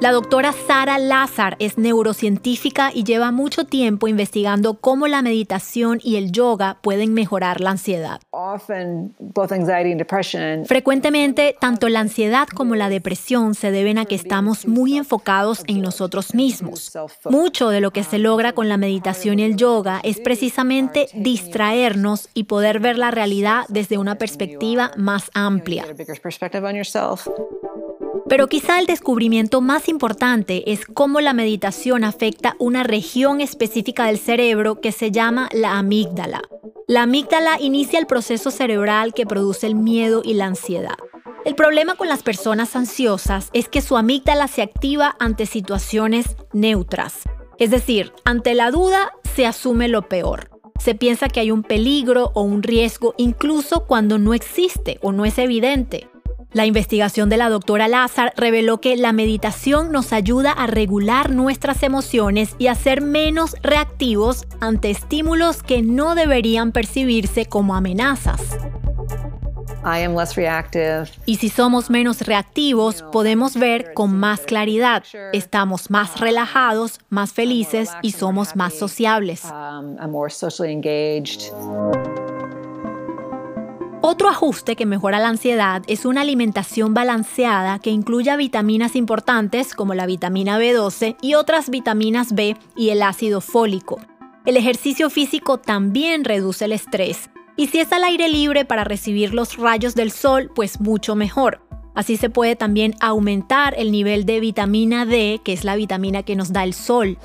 La 0.00 0.12
doctora 0.12 0.52
Sara 0.52 0.96
Lazar 0.96 1.56
es 1.58 1.76
neurocientífica 1.76 2.92
y 2.94 3.02
lleva 3.02 3.32
mucho 3.32 3.64
tiempo 3.64 4.06
investigando 4.06 4.74
cómo 4.74 5.08
la 5.08 5.22
meditación 5.22 5.98
y 6.04 6.14
el 6.14 6.30
yoga 6.30 6.78
pueden 6.82 7.14
mejorar 7.14 7.60
la 7.60 7.70
ansiedad. 7.70 8.20
Frecuentemente, 10.66 11.56
tanto 11.60 11.88
la 11.88 11.98
ansiedad 11.98 12.46
como 12.46 12.76
la 12.76 12.88
depresión 12.88 13.56
se 13.56 13.72
deben 13.72 13.98
a 13.98 14.04
que 14.04 14.14
estamos 14.14 14.68
muy 14.68 14.96
enfocados 14.96 15.64
en 15.66 15.82
nosotros 15.82 16.32
mismos. 16.32 16.92
Mucho 17.24 17.70
de 17.70 17.80
lo 17.80 17.90
que 17.90 18.04
se 18.04 18.18
logra 18.18 18.52
con 18.52 18.68
la 18.68 18.76
meditación 18.76 19.40
y 19.40 19.42
el 19.42 19.56
yoga 19.56 20.00
es 20.04 20.20
precisamente 20.20 21.08
distraernos 21.12 22.28
y 22.34 22.44
poder 22.44 22.78
ver 22.78 22.98
la 22.98 23.10
realidad 23.10 23.64
desde 23.68 23.98
una 23.98 24.14
perspectiva 24.14 24.92
más 24.96 25.28
amplia. 25.34 25.86
Pero 28.28 28.46
quizá 28.46 28.78
el 28.78 28.86
descubrimiento 28.86 29.62
más 29.62 29.88
importante 29.88 30.70
es 30.70 30.84
cómo 30.84 31.20
la 31.20 31.32
meditación 31.32 32.04
afecta 32.04 32.56
una 32.58 32.82
región 32.82 33.40
específica 33.40 34.06
del 34.06 34.18
cerebro 34.18 34.80
que 34.80 34.92
se 34.92 35.10
llama 35.10 35.48
la 35.52 35.78
amígdala. 35.78 36.42
La 36.86 37.02
amígdala 37.02 37.58
inicia 37.58 37.98
el 37.98 38.06
proceso 38.06 38.50
cerebral 38.50 39.14
que 39.14 39.24
produce 39.24 39.66
el 39.66 39.74
miedo 39.74 40.20
y 40.22 40.34
la 40.34 40.44
ansiedad. 40.44 40.96
El 41.46 41.54
problema 41.54 41.94
con 41.94 42.08
las 42.08 42.22
personas 42.22 42.76
ansiosas 42.76 43.48
es 43.54 43.68
que 43.68 43.80
su 43.80 43.96
amígdala 43.96 44.46
se 44.48 44.60
activa 44.60 45.16
ante 45.18 45.46
situaciones 45.46 46.36
neutras. 46.52 47.22
Es 47.58 47.70
decir, 47.70 48.12
ante 48.26 48.54
la 48.54 48.70
duda 48.70 49.10
se 49.34 49.46
asume 49.46 49.88
lo 49.88 50.02
peor. 50.02 50.50
Se 50.78 50.94
piensa 50.94 51.28
que 51.28 51.40
hay 51.40 51.50
un 51.50 51.62
peligro 51.62 52.30
o 52.34 52.42
un 52.42 52.62
riesgo 52.62 53.14
incluso 53.16 53.86
cuando 53.86 54.18
no 54.18 54.34
existe 54.34 54.98
o 55.00 55.12
no 55.12 55.24
es 55.24 55.38
evidente. 55.38 56.08
La 56.52 56.64
investigación 56.64 57.28
de 57.28 57.36
la 57.36 57.50
doctora 57.50 57.88
Lazar 57.88 58.32
reveló 58.34 58.80
que 58.80 58.96
la 58.96 59.12
meditación 59.12 59.92
nos 59.92 60.14
ayuda 60.14 60.50
a 60.50 60.66
regular 60.66 61.30
nuestras 61.30 61.82
emociones 61.82 62.54
y 62.56 62.68
a 62.68 62.74
ser 62.74 63.02
menos 63.02 63.54
reactivos 63.62 64.46
ante 64.58 64.90
estímulos 64.90 65.62
que 65.62 65.82
no 65.82 66.14
deberían 66.14 66.72
percibirse 66.72 67.44
como 67.44 67.74
amenazas. 67.74 68.40
Y 71.26 71.36
si 71.36 71.50
somos 71.50 71.90
menos 71.90 72.22
reactivos, 72.22 73.02
podemos 73.12 73.56
ver 73.56 73.92
con 73.94 74.18
más 74.18 74.40
claridad. 74.40 75.04
Estamos 75.32 75.90
más 75.90 76.18
relajados, 76.18 76.98
más 77.10 77.32
felices 77.32 77.90
y 78.02 78.12
somos 78.12 78.56
más 78.56 78.74
sociables. 78.74 79.42
Otro 84.10 84.30
ajuste 84.30 84.74
que 84.74 84.86
mejora 84.86 85.18
la 85.18 85.28
ansiedad 85.28 85.82
es 85.86 86.06
una 86.06 86.22
alimentación 86.22 86.94
balanceada 86.94 87.78
que 87.78 87.90
incluya 87.90 88.36
vitaminas 88.36 88.96
importantes 88.96 89.74
como 89.74 89.92
la 89.92 90.06
vitamina 90.06 90.58
B12 90.58 91.18
y 91.20 91.34
otras 91.34 91.68
vitaminas 91.68 92.34
B 92.34 92.56
y 92.74 92.88
el 92.88 93.02
ácido 93.02 93.42
fólico. 93.42 94.00
El 94.46 94.56
ejercicio 94.56 95.10
físico 95.10 95.58
también 95.58 96.24
reduce 96.24 96.64
el 96.64 96.72
estrés. 96.72 97.28
Y 97.54 97.66
si 97.66 97.80
es 97.80 97.92
al 97.92 98.02
aire 98.02 98.30
libre 98.30 98.64
para 98.64 98.82
recibir 98.82 99.34
los 99.34 99.58
rayos 99.58 99.94
del 99.94 100.10
sol, 100.10 100.50
pues 100.54 100.80
mucho 100.80 101.14
mejor. 101.14 101.60
Así 101.94 102.16
se 102.16 102.30
puede 102.30 102.56
también 102.56 102.94
aumentar 103.00 103.74
el 103.76 103.92
nivel 103.92 104.24
de 104.24 104.40
vitamina 104.40 105.04
D, 105.04 105.42
que 105.44 105.52
es 105.52 105.64
la 105.64 105.76
vitamina 105.76 106.22
que 106.22 106.34
nos 106.34 106.50
da 106.50 106.64
el 106.64 106.72
sol. 106.72 107.18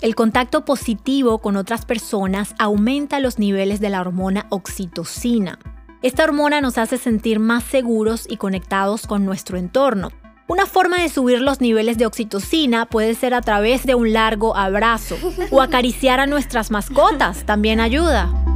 El 0.00 0.14
contacto 0.14 0.64
positivo 0.64 1.36
con 1.40 1.56
otras 1.56 1.84
personas 1.84 2.54
aumenta 2.58 3.20
los 3.20 3.38
niveles 3.38 3.78
de 3.78 3.90
la 3.90 4.00
hormona 4.00 4.46
oxitocina. 4.48 5.58
Esta 6.02 6.24
hormona 6.24 6.60
nos 6.60 6.78
hace 6.78 6.98
sentir 6.98 7.38
más 7.38 7.62
seguros 7.62 8.26
y 8.28 8.36
conectados 8.36 9.06
con 9.06 9.24
nuestro 9.24 9.56
entorno. 9.56 10.10
Una 10.48 10.66
forma 10.66 11.00
de 11.00 11.08
subir 11.08 11.40
los 11.40 11.60
niveles 11.60 11.96
de 11.96 12.06
oxitocina 12.06 12.86
puede 12.86 13.14
ser 13.14 13.34
a 13.34 13.40
través 13.40 13.86
de 13.86 13.94
un 13.94 14.12
largo 14.12 14.56
abrazo 14.56 15.16
o 15.52 15.62
acariciar 15.62 16.18
a 16.18 16.26
nuestras 16.26 16.72
mascotas, 16.72 17.44
también 17.44 17.78
ayuda. 17.78 18.51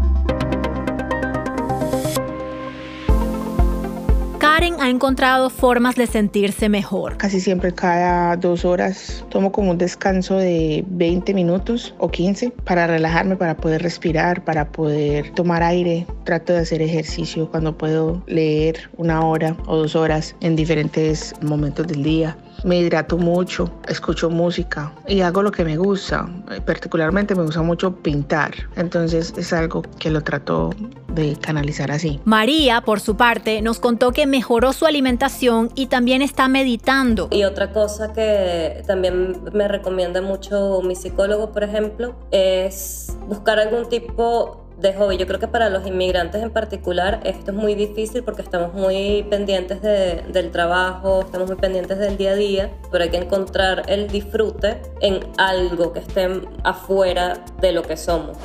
Karen 4.57 4.81
ha 4.81 4.89
encontrado 4.89 5.51
formas 5.51 5.97
de 5.97 6.07
sentirse 6.07 6.71
mejor. 6.71 7.19
Casi 7.19 7.43
siempre 7.43 7.75
cada 7.75 8.37
dos 8.37 8.65
horas 8.65 9.23
tomo 9.29 9.53
como 9.53 9.73
un 9.73 9.77
descanso 9.77 10.39
de 10.39 10.83
20 10.89 11.35
minutos 11.35 11.95
o 11.99 12.11
15 12.11 12.53
para 12.65 12.87
relajarme, 12.87 13.37
para 13.37 13.55
poder 13.55 13.83
respirar, 13.83 14.43
para 14.45 14.73
poder 14.73 15.31
tomar 15.35 15.63
aire. 15.63 16.07
Trato 16.25 16.55
de 16.55 16.61
hacer 16.61 16.81
ejercicio 16.81 17.51
cuando 17.51 17.77
puedo 17.77 18.23
leer 18.27 18.89
una 18.97 19.21
hora 19.27 19.59
o 19.67 19.77
dos 19.77 19.95
horas 19.95 20.35
en 20.41 20.57
diferentes 20.57 21.35
momentos 21.43 21.87
del 21.87 22.03
día. 22.03 22.39
Me 22.65 22.79
hidrato 22.79 23.19
mucho, 23.19 23.71
escucho 23.89 24.31
música 24.31 24.93
y 25.07 25.21
hago 25.21 25.43
lo 25.43 25.53
que 25.53 25.65
me 25.65 25.77
gusta. 25.77 26.29
Particularmente 26.65 27.35
me 27.35 27.43
gusta 27.43 27.63
mucho 27.63 27.95
pintar, 27.97 28.53
entonces 28.77 29.35
es 29.37 29.53
algo 29.53 29.83
que 29.99 30.11
lo 30.11 30.23
trato 30.23 30.75
de 31.09 31.37
canalizar 31.41 31.91
así. 31.91 32.21
María, 32.25 32.83
por 32.83 33.01
su 33.01 33.17
parte, 33.17 33.63
nos 33.63 33.81
contó 33.81 34.13
que 34.13 34.27
mejoró 34.27 34.73
su 34.73 34.87
alimentación 34.87 35.71
y 35.75 35.87
también 35.87 36.23
está 36.23 36.49
meditando. 36.49 37.29
Y 37.31 37.45
otra 37.45 37.73
cosa 37.73 38.13
que 38.13 38.83
también 38.87 39.41
me 39.53 39.67
recomienda 39.69 40.21
mucho 40.21 40.81
mi 40.83 40.95
psicólogo, 40.95 41.53
por 41.53 41.65
ejemplo, 41.65 42.15
es 42.31 43.17
buscar 43.29 43.59
algún 43.59 43.89
tipo 43.89 44.66
de 44.79 44.93
hobby. 44.95 45.17
Yo 45.17 45.27
creo 45.27 45.41
que 45.41 45.49
para 45.49 45.69
los 45.71 45.87
inmigrantes 45.87 46.43
en 46.43 46.51
particular 46.51 47.21
esto 47.25 47.51
es 47.51 47.57
muy 47.57 47.75
difícil 47.75 48.23
porque 48.23 48.43
estamos 48.43 48.75
muy 48.75 49.25
pendientes 49.31 49.81
del 49.83 50.51
trabajo, 50.51 51.23
estamos 51.23 51.49
muy 51.49 51.57
pendientes 51.57 51.99
del 51.99 52.17
día 52.17 52.33
a 52.33 52.37
día, 52.37 52.71
pero 52.91 53.05
hay 53.05 53.11
que 53.11 53.19
encontrar 53.19 53.85
el 53.89 54.09
disfrute 54.09 54.81
en 55.01 55.21
algo 55.39 55.93
que 55.93 56.01
esté 56.01 56.43
afuera 56.65 57.45
de 57.61 57.73
lo 57.73 57.83
que 57.83 57.97
somos. 57.97 58.37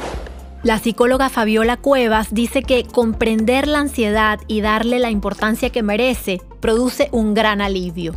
La 0.64 0.78
psicóloga 0.78 1.30
Fabiola 1.30 1.78
Cuevas 1.78 2.36
dice 2.36 2.62
que 2.62 2.84
comprender 2.84 3.68
la 3.68 3.80
ansiedad 3.80 4.40
y 4.46 4.62
darle 4.62 5.00
la 5.00 5.10
importancia 5.10 5.72
que 5.72 5.82
merece 5.82 6.40
produce 6.60 7.10
un 7.12 7.34
gran 7.34 7.62
alivio. 7.62 8.14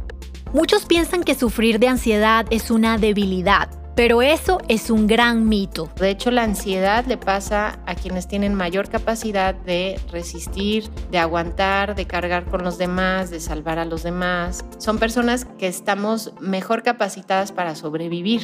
Muchos 0.53 0.85
piensan 0.85 1.25
que 1.25 1.35
sufrir 1.35 1.79
de 1.79 1.89
ansiedad 1.89 2.45
es 2.51 2.71
una 2.71 2.99
debilidad, 2.99 3.71
pero 3.95 4.23
eso 4.23 4.59
es 4.69 4.91
un 4.91 5.07
gran 5.07 5.49
mito. 5.49 5.89
De 5.97 6.11
hecho, 6.11 6.31
la 6.31 6.43
ansiedad 6.43 7.05
le 7.07 7.17
pasa 7.17 7.79
a 7.87 7.95
quienes 7.95 8.27
tienen 8.27 8.55
mayor 8.55 8.89
capacidad 8.89 9.55
de 9.55 10.01
resistir, 10.11 10.91
de 11.11 11.19
aguantar, 11.19 11.95
de 11.95 12.07
cargar 12.07 12.45
con 12.45 12.65
los 12.65 12.79
demás, 12.79 13.31
de 13.31 13.41
salvar 13.41 13.79
a 13.79 13.85
los 13.85 14.03
demás. 14.03 14.65
Son 14.79 14.99
personas 14.99 15.47
que 15.59 15.69
estamos 15.69 16.33
mejor 16.41 16.83
capacitadas 16.83 17.53
para 17.53 17.75
sobrevivir. 17.75 18.43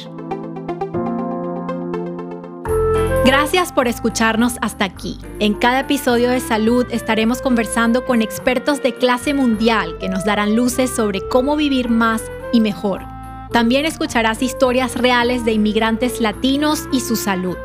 Gracias 3.25 3.71
por 3.71 3.87
escucharnos 3.87 4.55
hasta 4.61 4.85
aquí. 4.85 5.19
En 5.39 5.53
cada 5.53 5.81
episodio 5.81 6.29
de 6.29 6.39
Salud 6.39 6.85
estaremos 6.91 7.41
conversando 7.41 8.05
con 8.05 8.21
expertos 8.21 8.81
de 8.81 8.95
clase 8.95 9.33
mundial 9.33 9.97
que 9.99 10.09
nos 10.09 10.25
darán 10.25 10.55
luces 10.55 10.89
sobre 10.89 11.21
cómo 11.29 11.55
vivir 11.55 11.87
más 11.89 12.23
y 12.51 12.61
mejor 12.61 13.10
también 13.51 13.85
escucharás 13.85 14.41
historias 14.41 14.95
reales 14.95 15.45
de 15.45 15.53
inmigrantes 15.53 16.21
latinos 16.21 16.87
y 16.91 17.01
su 17.01 17.15
salud. 17.15 17.57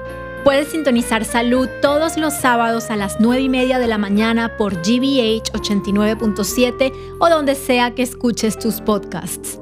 Puedes 0.45 0.69
sintonizar 0.69 1.25
Salud 1.25 1.69
todos 1.83 2.17
los 2.17 2.33
sábados 2.33 2.91
a 2.91 2.97
las 2.97 3.17
9 3.19 3.43
y 3.43 3.49
media 3.49 3.79
de 3.79 3.89
la 3.89 3.99
mañana 3.99 4.57
por 4.57 4.75
GBH 4.77 5.53
89.7 5.53 6.93
o 7.19 7.29
donde 7.29 7.57
sea 7.57 7.95
que 7.95 8.03
escuches 8.03 8.57
tus 8.59 8.81
podcasts. 8.81 9.61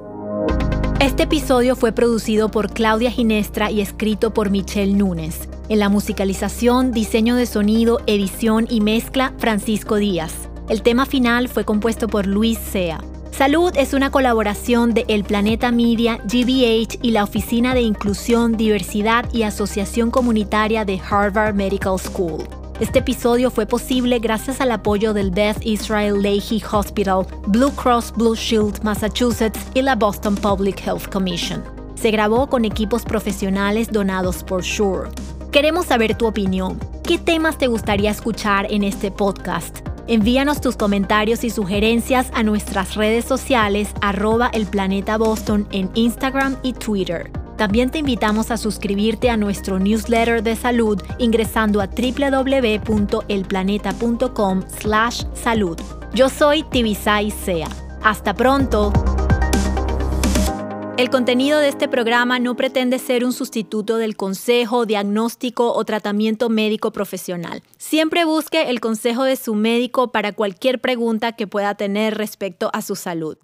Este 1.00 1.22
episodio 1.24 1.74
fue 1.76 1.92
producido 1.92 2.50
por 2.50 2.72
Claudia 2.72 3.10
Ginestra 3.10 3.70
y 3.70 3.80
escrito 3.80 4.34
por 4.34 4.50
Michelle 4.50 4.92
Núñez. 4.92 5.48
En 5.68 5.78
la 5.78 5.88
musicalización, 5.88 6.92
diseño 6.92 7.36
de 7.36 7.46
sonido, 7.46 8.00
edición 8.06 8.66
y 8.68 8.80
mezcla, 8.80 9.32
Francisco 9.38 9.96
Díaz. 9.96 10.48
El 10.68 10.82
tema 10.82 11.06
final 11.06 11.48
fue 11.48 11.64
compuesto 11.64 12.08
por 12.08 12.26
Luis 12.26 12.58
Sea. 12.58 13.00
Salud 13.36 13.72
es 13.74 13.94
una 13.94 14.12
colaboración 14.12 14.94
de 14.94 15.04
El 15.08 15.24
Planeta 15.24 15.72
Media, 15.72 16.18
GBH 16.18 17.00
y 17.02 17.10
la 17.10 17.24
Oficina 17.24 17.74
de 17.74 17.80
Inclusión, 17.80 18.56
Diversidad 18.56 19.24
y 19.32 19.42
Asociación 19.42 20.12
Comunitaria 20.12 20.84
de 20.84 21.00
Harvard 21.10 21.52
Medical 21.52 21.98
School. 21.98 22.44
Este 22.78 23.00
episodio 23.00 23.50
fue 23.50 23.66
posible 23.66 24.20
gracias 24.20 24.60
al 24.60 24.70
apoyo 24.70 25.12
del 25.12 25.32
Beth 25.32 25.58
Israel 25.62 26.22
Lahey 26.22 26.62
Hospital, 26.70 27.26
Blue 27.48 27.72
Cross 27.72 28.12
Blue 28.16 28.36
Shield 28.36 28.84
Massachusetts 28.84 29.58
y 29.74 29.82
la 29.82 29.96
Boston 29.96 30.36
Public 30.36 30.86
Health 30.86 31.08
Commission. 31.08 31.60
Se 31.96 32.12
grabó 32.12 32.48
con 32.48 32.64
equipos 32.64 33.02
profesionales 33.02 33.90
donados 33.90 34.44
por 34.44 34.62
Shure. 34.62 35.10
Queremos 35.50 35.86
saber 35.86 36.16
tu 36.16 36.28
opinión. 36.28 36.78
¿Qué 37.02 37.18
temas 37.18 37.58
te 37.58 37.66
gustaría 37.66 38.12
escuchar 38.12 38.68
en 38.70 38.84
este 38.84 39.10
podcast? 39.10 39.93
Envíanos 40.06 40.60
tus 40.60 40.76
comentarios 40.76 41.44
y 41.44 41.50
sugerencias 41.50 42.30
a 42.34 42.42
nuestras 42.42 42.94
redes 42.94 43.24
sociales 43.24 43.88
arroba 44.02 44.50
el 44.52 44.66
planeta 44.66 45.16
Boston 45.16 45.66
en 45.72 45.90
Instagram 45.94 46.58
y 46.62 46.74
Twitter. 46.74 47.30
También 47.56 47.88
te 47.90 48.00
invitamos 48.00 48.50
a 48.50 48.58
suscribirte 48.58 49.30
a 49.30 49.36
nuestro 49.36 49.78
newsletter 49.78 50.42
de 50.42 50.56
salud 50.56 51.00
ingresando 51.18 51.80
a 51.80 51.86
www.elplaneta.com 51.86 54.62
slash 54.80 55.22
salud. 55.32 55.78
Yo 56.12 56.28
soy 56.28 56.64
Tibisay 56.64 57.30
Sea. 57.30 57.68
Hasta 58.02 58.34
pronto. 58.34 58.92
El 60.96 61.10
contenido 61.10 61.58
de 61.58 61.68
este 61.68 61.88
programa 61.88 62.38
no 62.38 62.54
pretende 62.54 63.00
ser 63.00 63.24
un 63.24 63.32
sustituto 63.32 63.96
del 63.96 64.14
consejo, 64.16 64.86
diagnóstico 64.86 65.72
o 65.72 65.84
tratamiento 65.84 66.48
médico 66.48 66.92
profesional. 66.92 67.64
Siempre 67.78 68.24
busque 68.24 68.70
el 68.70 68.78
consejo 68.78 69.24
de 69.24 69.34
su 69.34 69.56
médico 69.56 70.12
para 70.12 70.32
cualquier 70.32 70.80
pregunta 70.80 71.32
que 71.32 71.48
pueda 71.48 71.74
tener 71.74 72.14
respecto 72.14 72.70
a 72.72 72.80
su 72.80 72.94
salud. 72.94 73.36